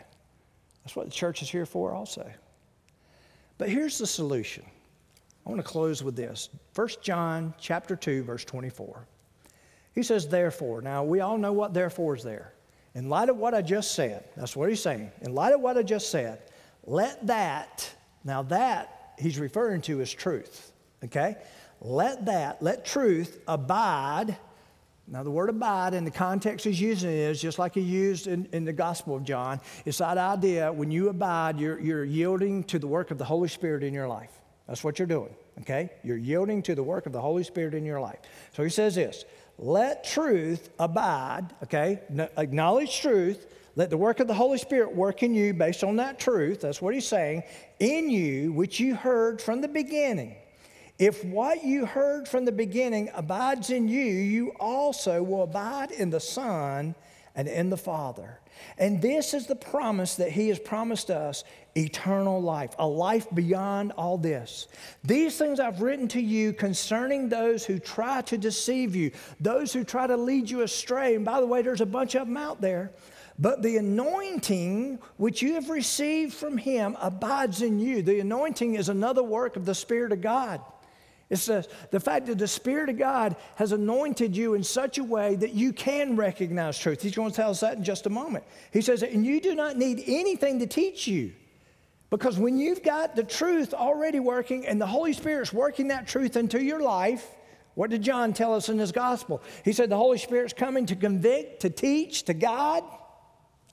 That's 0.84 0.96
what 0.96 1.06
the 1.06 1.12
church 1.12 1.42
is 1.42 1.50
here 1.50 1.66
for, 1.66 1.94
also. 1.94 2.30
But 3.62 3.70
here's 3.70 4.00
the 4.00 4.08
solution. 4.08 4.66
I 5.46 5.50
want 5.52 5.62
to 5.62 5.68
close 5.68 6.04
with 6.04 6.16
this. 6.16 6.50
1 6.74 6.88
John 7.04 7.54
chapter 7.60 7.96
2, 7.96 8.24
verse 8.24 8.44
24. 8.44 9.06
He 9.94 10.02
says, 10.02 10.28
therefore. 10.28 10.82
Now, 10.82 11.04
we 11.04 11.20
all 11.20 11.38
know 11.38 11.54
what 11.54 11.72
therefore 11.72 12.16
is 12.16 12.24
there. 12.24 12.54
In 12.96 13.08
light 13.08 13.30
of 13.30 13.38
what 13.38 13.54
I 13.54 13.62
just 13.62 13.92
said, 13.92 14.24
that's 14.36 14.56
what 14.56 14.70
he's 14.70 14.82
saying. 14.82 15.12
In 15.22 15.36
light 15.36 15.54
of 15.54 15.62
what 15.62 15.78
I 15.78 15.84
just 15.84 16.10
said, 16.10 16.42
let 16.88 17.28
that, 17.28 17.88
now 18.24 18.42
that 18.42 19.14
he's 19.20 19.38
referring 19.38 19.82
to 19.82 20.02
as 20.02 20.12
truth, 20.12 20.72
okay? 21.04 21.36
Let 21.82 22.26
that, 22.26 22.64
let 22.64 22.84
truth 22.84 23.44
abide. 23.48 24.38
Now, 25.12 25.24
the 25.24 25.30
word 25.30 25.50
abide 25.50 25.94
in 25.94 26.06
the 26.06 26.12
context 26.12 26.66
he's 26.66 26.80
using 26.80 27.10
is 27.10 27.42
just 27.42 27.60
like 27.60 27.76
he 27.76 27.82
used 27.82 28.28
in, 28.28 28.48
in 28.54 28.64
the 28.64 28.72
Gospel 28.72 29.14
of 29.14 29.26
John. 29.26 29.60
It's 29.84 29.98
that 29.98 30.18
idea 30.18 30.72
when 30.72 30.90
you 30.90 31.10
abide, 31.10 31.60
you're, 31.60 31.78
you're 31.82 32.06
yielding 32.06 32.64
to 32.66 32.80
the 32.80 32.88
work 32.88 33.12
of 33.12 33.18
the 33.18 33.26
Holy 33.26 33.50
Spirit 33.50 33.84
in 33.84 33.94
your 33.94 34.08
life. 34.08 34.32
That's 34.70 34.86
what 34.86 35.00
you're 35.00 35.10
doing, 35.10 35.36
okay? 35.60 35.90
You're 36.02 36.16
yielding 36.16 36.64
to 36.64 36.76
the 36.76 36.84
work 36.84 37.08
of 37.08 37.12
the 37.12 37.20
Holy 37.20 37.44
Spirit 37.44 37.74
in 37.74 37.84
your 37.84 38.00
life. 38.00 38.20
So 38.54 38.64
he 38.64 38.70
says 38.70 38.96
this 38.96 39.26
let 39.58 40.06
truth 40.06 40.70
abide, 40.80 41.54
okay? 41.64 42.00
Acknowledge 42.38 43.02
truth. 43.02 43.48
Let 43.76 43.90
the 43.90 43.98
work 43.98 44.22
of 44.22 44.28
the 44.28 44.34
Holy 44.34 44.58
Spirit 44.58 44.96
work 44.96 45.24
in 45.24 45.34
you 45.34 45.54
based 45.54 45.84
on 45.84 45.98
that 45.98 46.20
truth. 46.20 46.62
That's 46.62 46.82
what 46.82 46.94
he's 46.94 47.08
saying. 47.08 47.44
In 47.80 48.10
you, 48.10 48.54
which 48.54 48.80
you 48.80 48.96
heard 48.96 49.42
from 49.42 49.60
the 49.60 49.68
beginning. 49.68 50.38
If 51.02 51.26
what 51.26 51.64
you 51.64 51.88
heard 51.88 52.28
from 52.28 52.46
the 52.46 52.52
beginning 52.52 53.10
abides 53.16 53.72
in 53.72 53.88
you, 53.88 54.04
you 54.04 54.50
also 54.60 55.24
will 55.24 55.42
abide 55.42 55.90
in 55.90 56.12
the 56.12 56.20
Son 56.20 56.94
and 57.36 57.48
in 57.48 57.72
the 57.72 57.78
Father. 57.78 58.40
And 58.78 59.02
this 59.02 59.34
is 59.34 59.48
the 59.48 59.56
promise 59.56 60.14
that 60.18 60.32
He 60.32 60.50
has 60.50 60.60
promised 60.60 61.10
us 61.10 61.44
eternal 61.74 62.40
life, 62.40 62.76
a 62.78 62.86
life 62.86 63.26
beyond 63.34 63.94
all 63.94 64.20
this. 64.20 64.68
These 65.04 65.40
things 65.40 65.60
I've 65.60 65.82
written 65.82 66.08
to 66.10 66.22
you 66.22 66.54
concerning 66.54 67.30
those 67.30 67.66
who 67.66 67.80
try 67.80 68.22
to 68.22 68.38
deceive 68.38 68.96
you, 68.96 69.10
those 69.40 69.74
who 69.74 69.84
try 69.84 70.06
to 70.06 70.16
lead 70.16 70.52
you 70.52 70.62
astray. 70.62 71.16
And 71.16 71.26
by 71.26 71.40
the 71.40 71.48
way, 71.48 71.64
there's 71.64 71.82
a 71.82 71.86
bunch 71.88 72.14
of 72.14 72.28
them 72.28 72.38
out 72.38 72.62
there. 72.62 72.92
But 73.40 73.64
the 73.64 73.78
anointing 73.78 75.00
which 75.18 75.42
you 75.42 75.56
have 75.56 75.72
received 75.72 76.36
from 76.36 76.60
Him 76.60 76.96
abides 77.02 77.64
in 77.64 77.80
you. 77.80 78.04
The 78.04 78.20
anointing 78.20 78.76
is 78.76 78.88
another 78.88 79.24
work 79.24 79.56
of 79.56 79.66
the 79.66 79.74
Spirit 79.74 80.12
of 80.12 80.22
God. 80.22 80.62
It's 81.32 81.46
the, 81.46 81.66
the 81.92 82.00
fact 82.02 82.28
that 82.28 82.38
the 82.38 82.48
Spirit 82.48 82.90
of 82.90 83.00
God 83.00 83.38
has 83.56 83.72
anointed 83.72 84.36
you 84.36 84.54
in 84.54 84.64
such 84.64 84.98
a 84.98 85.04
way 85.04 85.36
that 85.38 85.54
you 85.54 85.72
can 85.72 86.18
recognize 86.18 86.78
truth. 86.78 87.02
He's 87.02 87.16
going 87.16 87.32
to 87.32 87.36
tell 87.36 87.52
us 87.52 87.62
that 87.62 87.78
in 87.78 87.86
just 87.86 88.06
a 88.06 88.10
moment. 88.10 88.44
He 88.74 88.82
says, 88.82 89.02
and 89.02 89.26
you 89.26 89.40
do 89.40 89.56
not 89.56 89.78
need 89.78 90.04
anything 90.06 90.60
to 90.60 90.68
teach 90.68 91.08
you. 91.08 91.32
Because 92.10 92.38
when 92.38 92.58
you've 92.58 92.84
got 92.84 93.16
the 93.16 93.24
truth 93.24 93.74
already 93.74 94.20
working 94.20 94.68
and 94.68 94.80
the 94.80 94.86
Holy 94.86 95.14
Spirit's 95.14 95.54
working 95.54 95.88
that 95.88 96.06
truth 96.06 96.36
into 96.36 96.62
your 96.62 96.82
life, 96.82 97.26
what 97.76 97.90
did 97.90 98.02
John 98.02 98.34
tell 98.34 98.54
us 98.54 98.68
in 98.68 98.78
his 98.78 98.92
gospel? 98.92 99.42
He 99.64 99.72
said 99.72 99.90
the 99.90 99.96
Holy 99.96 100.18
Spirit's 100.18 100.52
coming 100.52 100.86
to 100.88 100.98
convict, 100.98 101.62
to 101.62 101.70
teach, 101.70 102.24
to 102.24 102.34
guide. 102.34 102.84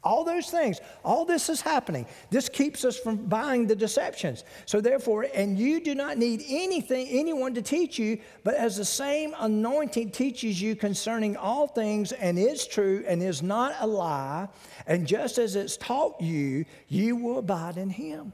All 0.04 0.22
those 0.22 0.48
things, 0.48 0.80
all 1.04 1.24
this 1.24 1.48
is 1.48 1.61
happening. 1.61 2.06
This 2.30 2.48
keeps 2.48 2.84
us 2.84 2.96
from 2.96 3.16
buying 3.16 3.66
the 3.66 3.74
deceptions. 3.74 4.44
So, 4.64 4.80
therefore, 4.80 5.26
and 5.34 5.58
you 5.58 5.80
do 5.80 5.94
not 5.94 6.18
need 6.18 6.42
anything, 6.48 7.08
anyone 7.08 7.52
to 7.54 7.62
teach 7.62 7.98
you, 7.98 8.20
but 8.44 8.54
as 8.54 8.76
the 8.76 8.84
same 8.84 9.34
anointing 9.38 10.12
teaches 10.12 10.62
you 10.62 10.76
concerning 10.76 11.37
all 11.37 11.66
things 11.66 12.12
and 12.12 12.38
is 12.38 12.64
true 12.66 13.04
and 13.08 13.20
is 13.20 13.42
not 13.42 13.74
a 13.80 13.87
lie, 13.87 14.48
and 14.87 15.04
just 15.06 15.37
as 15.37 15.56
it's 15.56 15.76
taught 15.76 16.20
you, 16.20 16.64
you 16.87 17.16
will 17.16 17.38
abide 17.38 17.76
in 17.76 17.90
him. 17.90 18.32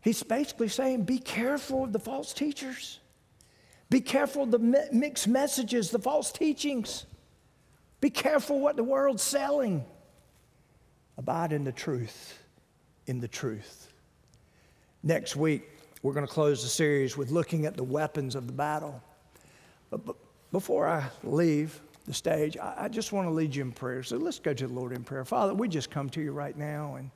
He's 0.00 0.22
basically 0.22 0.68
saying, 0.68 1.04
be 1.04 1.18
careful 1.18 1.84
of 1.84 1.92
the 1.92 1.98
false 1.98 2.32
teachers. 2.32 2.98
Be 3.90 4.00
careful 4.00 4.44
of 4.44 4.50
the 4.50 4.88
mixed 4.92 5.28
messages, 5.28 5.90
the 5.90 5.98
false 5.98 6.32
teachings. 6.32 7.04
Be 8.00 8.10
careful 8.10 8.58
what 8.60 8.76
the 8.76 8.84
world's 8.84 9.22
selling. 9.22 9.84
Abide 11.16 11.52
in 11.52 11.64
the 11.64 11.72
truth, 11.72 12.38
in 13.06 13.20
the 13.20 13.28
truth. 13.28 13.92
Next 15.02 15.36
week, 15.36 15.68
we're 16.02 16.12
going 16.12 16.26
to 16.26 16.32
close 16.32 16.62
the 16.62 16.68
series 16.68 17.16
with 17.16 17.30
looking 17.30 17.66
at 17.66 17.76
the 17.76 17.84
weapons 17.84 18.34
of 18.34 18.46
the 18.46 18.52
battle. 18.52 19.02
But 19.90 20.16
before 20.52 20.88
I 20.88 21.04
leave 21.22 21.80
the 22.04 22.14
stage, 22.14 22.56
I 22.60 22.88
just 22.88 23.12
want 23.12 23.28
to 23.28 23.32
lead 23.32 23.54
you 23.54 23.62
in 23.62 23.72
prayer. 23.72 24.02
So 24.02 24.16
let's 24.16 24.38
go 24.38 24.52
to 24.52 24.66
the 24.66 24.72
Lord 24.72 24.92
in 24.92 25.04
prayer. 25.04 25.24
Father, 25.24 25.54
we 25.54 25.68
just 25.68 25.90
come 25.90 26.10
to 26.10 26.20
you 26.20 26.32
right 26.32 26.56
now. 26.56 26.96
And 26.96 27.10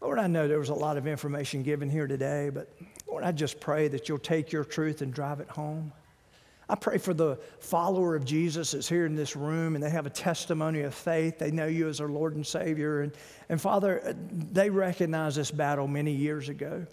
Lord, 0.00 0.18
I 0.18 0.26
know 0.26 0.48
there 0.48 0.58
was 0.58 0.68
a 0.68 0.74
lot 0.74 0.96
of 0.96 1.06
information 1.06 1.62
given 1.62 1.88
here 1.88 2.06
today, 2.06 2.50
but 2.52 2.68
Lord, 3.06 3.22
I 3.22 3.32
just 3.32 3.60
pray 3.60 3.88
that 3.88 4.08
you'll 4.08 4.18
take 4.18 4.50
your 4.50 4.64
truth 4.64 5.00
and 5.00 5.14
drive 5.14 5.40
it 5.40 5.48
home. 5.48 5.92
I 6.72 6.74
pray 6.74 6.96
for 6.96 7.12
the 7.12 7.38
follower 7.60 8.16
of 8.16 8.24
Jesus 8.24 8.70
that's 8.70 8.88
here 8.88 9.04
in 9.04 9.14
this 9.14 9.36
room 9.36 9.74
and 9.74 9.84
they 9.84 9.90
have 9.90 10.06
a 10.06 10.10
testimony 10.10 10.80
of 10.80 10.94
faith. 10.94 11.38
They 11.38 11.50
know 11.50 11.66
you 11.66 11.86
as 11.86 11.98
their 11.98 12.08
Lord 12.08 12.34
and 12.34 12.46
Savior. 12.46 13.02
And, 13.02 13.12
and 13.50 13.60
Father, 13.60 14.16
they 14.32 14.70
recognize 14.70 15.36
this 15.36 15.50
battle 15.50 15.86
many 15.86 16.12
years 16.12 16.48
ago. 16.48 16.86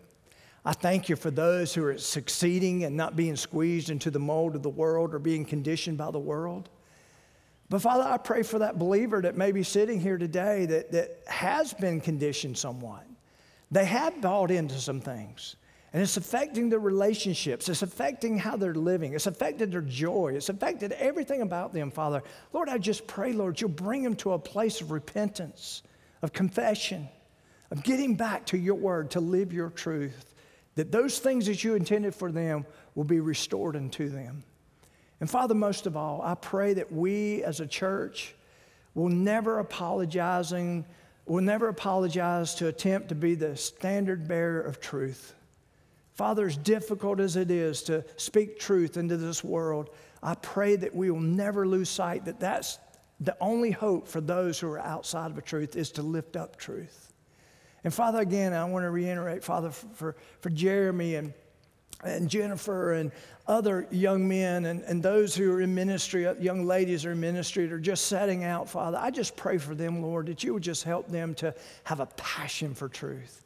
I 0.66 0.74
thank 0.74 1.08
you 1.08 1.16
for 1.16 1.32
those 1.32 1.74
who 1.74 1.86
are 1.86 1.98
succeeding 1.98 2.84
and 2.84 2.98
not 2.98 3.16
being 3.16 3.38
squeezed 3.38 3.90
into 3.90 4.12
the 4.12 4.20
mold 4.20 4.58
of 4.58 4.64
the 4.64 4.70
world 4.70 5.14
or 5.14 5.20
being 5.20 5.46
conditioned 5.46 5.98
by 5.98 6.12
the 6.12 6.20
world. 6.20 6.68
But 7.70 7.82
Father, 7.82 8.04
I 8.04 8.18
pray 8.18 8.44
for 8.44 8.60
that 8.60 8.78
believer 8.78 9.22
that 9.22 9.38
may 9.38 9.54
be 9.54 9.64
sitting 9.64 10.02
here 10.02 10.18
today 10.18 10.66
that, 10.66 10.92
that 10.92 11.22
has 11.28 11.74
been 11.74 12.02
conditioned 12.02 12.58
somewhat. 12.58 13.06
They 13.72 13.86
have 13.86 14.20
bought 14.20 14.52
into 14.52 14.76
some 14.76 15.00
things. 15.00 15.56
And 15.92 16.04
it's 16.04 16.18
affecting 16.18 16.70
their 16.70 16.80
relationships. 16.80 17.68
It's 17.68 17.82
affecting 17.82 18.38
how 18.38 18.56
they're 18.58 18.76
living. 18.76 19.14
It's 19.14 19.26
affected 19.26 19.72
their 19.72 19.82
joy. 19.82 20.34
It's 20.36 20.50
affected 20.50 20.92
everything 20.94 21.42
about 21.42 21.74
them, 21.74 21.90
Father. 21.90 22.22
Lord, 22.54 22.70
I 22.70 22.78
just 22.78 23.08
pray, 23.08 23.34
Lord, 23.34 23.60
you'll 23.60 23.72
bring 23.72 24.04
them 24.04 24.16
to 24.18 24.34
a 24.34 24.40
place 24.40 24.82
of 24.82 24.92
repentance, 24.92 25.82
of 26.22 26.32
confession, 26.32 27.10
of 27.72 27.84
getting 27.84 28.16
back 28.16 28.46
to 28.48 28.58
your 28.58 28.76
word 28.76 29.12
to 29.12 29.20
live 29.20 29.52
your 29.52 29.72
truth. 29.72 30.36
That 30.76 30.92
those 30.92 31.18
things 31.18 31.48
that 31.48 31.64
you 31.64 31.74
intended 31.74 32.14
for 32.14 32.32
them 32.32 32.66
will 32.94 33.04
be 33.04 33.20
restored 33.20 33.76
unto 33.76 34.10
them. 34.10 34.44
And 35.20 35.30
Father, 35.30 35.56
most 35.56 35.88
of 35.88 35.98
all, 35.98 36.22
I 36.22 36.36
pray 36.36 36.74
that 36.76 36.92
we 36.92 37.44
as 37.44 37.60
a 37.60 37.68
church 37.68 38.36
will 38.94 39.10
never 39.10 39.60
apologizing, 39.60 40.86
will 41.26 41.42
never 41.42 41.68
apologize 41.68 42.56
to 42.56 42.68
attempt 42.68 43.10
to 43.10 43.16
be 43.16 43.34
the 43.36 43.58
standard 43.58 44.28
bearer 44.28 44.62
of 44.62 44.80
truth. 44.80 45.34
Father, 46.20 46.48
as 46.48 46.58
difficult 46.58 47.22
as 47.22 47.38
it 47.38 47.50
is 47.50 47.82
to 47.84 48.04
speak 48.18 48.60
truth 48.60 48.98
into 48.98 49.16
this 49.16 49.42
world, 49.42 49.90
I 50.22 50.36
pray 50.36 50.76
that 50.76 50.94
we 50.94 51.10
will 51.10 51.22
never 51.22 51.66
lose 51.66 51.88
sight 51.88 52.26
that 52.26 52.42
that's 52.42 52.78
the 53.22 53.38
only 53.40 53.72
hope 53.72 54.06
for 54.06 54.20
those 54.20 54.60
who 54.60 54.68
are 54.68 54.80
outside 54.80 55.28
of 55.28 55.38
the 55.38 55.42
truth 55.42 55.78
is 55.78 55.92
to 55.92 56.02
lift 56.02 56.36
up 56.36 56.58
truth. 56.58 57.14
And 57.86 57.94
Father, 57.94 58.20
again, 58.20 58.52
I 58.52 58.66
want 58.66 58.84
to 58.84 58.90
reiterate, 58.90 59.46
Father, 59.46 59.72
for, 59.72 60.18
for 60.42 60.50
Jeremy 60.50 61.16
and, 61.16 61.34
and 62.04 62.30
Jennifer 62.30 62.96
and 62.96 63.14
other 63.48 63.88
young 63.90 64.28
men 64.28 64.66
and, 64.66 64.82
and 64.82 65.02
those 65.02 65.34
who 65.34 65.50
are 65.54 65.62
in 65.62 65.74
ministry, 65.74 66.28
uh, 66.28 66.34
young 66.34 66.66
ladies 66.66 67.04
who 67.04 67.12
are 67.12 67.14
in 67.14 67.22
ministry 67.22 67.66
that 67.66 67.74
are 67.74 67.80
just 67.80 68.08
setting 68.08 68.44
out, 68.44 68.68
Father, 68.68 68.98
I 68.98 69.10
just 69.10 69.38
pray 69.38 69.58
for 69.58 69.74
them, 69.74 70.02
Lord, 70.02 70.26
that 70.26 70.44
you 70.44 70.54
would 70.54 70.64
just 70.64 70.84
help 70.84 71.08
them 71.08 71.34
to 71.36 71.56
have 71.86 72.02
a 72.02 72.08
passion 72.08 72.76
for 72.76 72.90
truth 72.90 73.46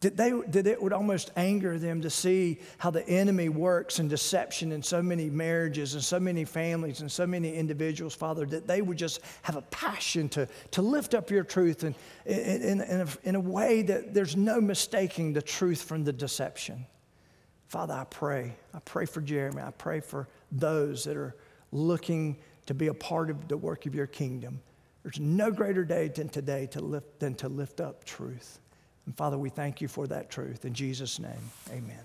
that, 0.00 0.16
they, 0.16 0.30
that 0.30 0.66
it 0.66 0.82
would 0.82 0.94
almost 0.94 1.30
anger 1.36 1.78
them 1.78 2.00
to 2.00 2.08
see 2.08 2.58
how 2.78 2.90
the 2.90 3.06
enemy 3.06 3.50
works 3.50 3.98
in 3.98 4.08
deception 4.08 4.72
in 4.72 4.82
so 4.82 5.02
many 5.02 5.28
marriages 5.28 5.92
and 5.92 6.02
so 6.02 6.18
many 6.18 6.46
families 6.46 7.02
and 7.02 7.12
so 7.12 7.26
many 7.26 7.54
individuals, 7.54 8.14
Father, 8.14 8.46
that 8.46 8.66
they 8.66 8.80
would 8.80 8.96
just 8.96 9.20
have 9.42 9.56
a 9.56 9.62
passion 9.62 10.30
to, 10.30 10.48
to 10.70 10.80
lift 10.80 11.14
up 11.14 11.30
your 11.30 11.44
truth 11.44 11.84
in, 11.84 11.94
in, 12.24 12.80
in, 12.80 13.00
a, 13.02 13.06
in 13.24 13.34
a 13.34 13.40
way 13.40 13.82
that 13.82 14.14
there's 14.14 14.36
no 14.36 14.58
mistaking 14.58 15.34
the 15.34 15.42
truth 15.42 15.82
from 15.82 16.02
the 16.02 16.12
deception. 16.12 16.86
Father, 17.68 17.92
I 17.92 18.04
pray. 18.04 18.54
I 18.72 18.78
pray 18.78 19.04
for 19.04 19.20
Jeremy. 19.20 19.60
I 19.60 19.70
pray 19.70 20.00
for 20.00 20.28
those 20.50 21.04
that 21.04 21.16
are 21.18 21.36
looking 21.72 22.38
to 22.64 22.72
be 22.72 22.86
a 22.86 22.94
part 22.94 23.28
of 23.28 23.48
the 23.48 23.56
work 23.56 23.84
of 23.84 23.94
your 23.94 24.06
kingdom. 24.06 24.62
There's 25.02 25.20
no 25.20 25.50
greater 25.50 25.84
day 25.84 26.08
than 26.08 26.30
today 26.30 26.66
to 26.68 26.80
lift, 26.80 27.20
than 27.20 27.34
to 27.36 27.50
lift 27.50 27.82
up 27.82 28.04
truth. 28.04 28.59
And 29.10 29.16
Father, 29.16 29.36
we 29.36 29.48
thank 29.50 29.80
you 29.80 29.88
for 29.88 30.06
that 30.06 30.30
truth. 30.30 30.64
In 30.64 30.72
Jesus' 30.72 31.18
name, 31.18 31.50
amen. 31.68 31.98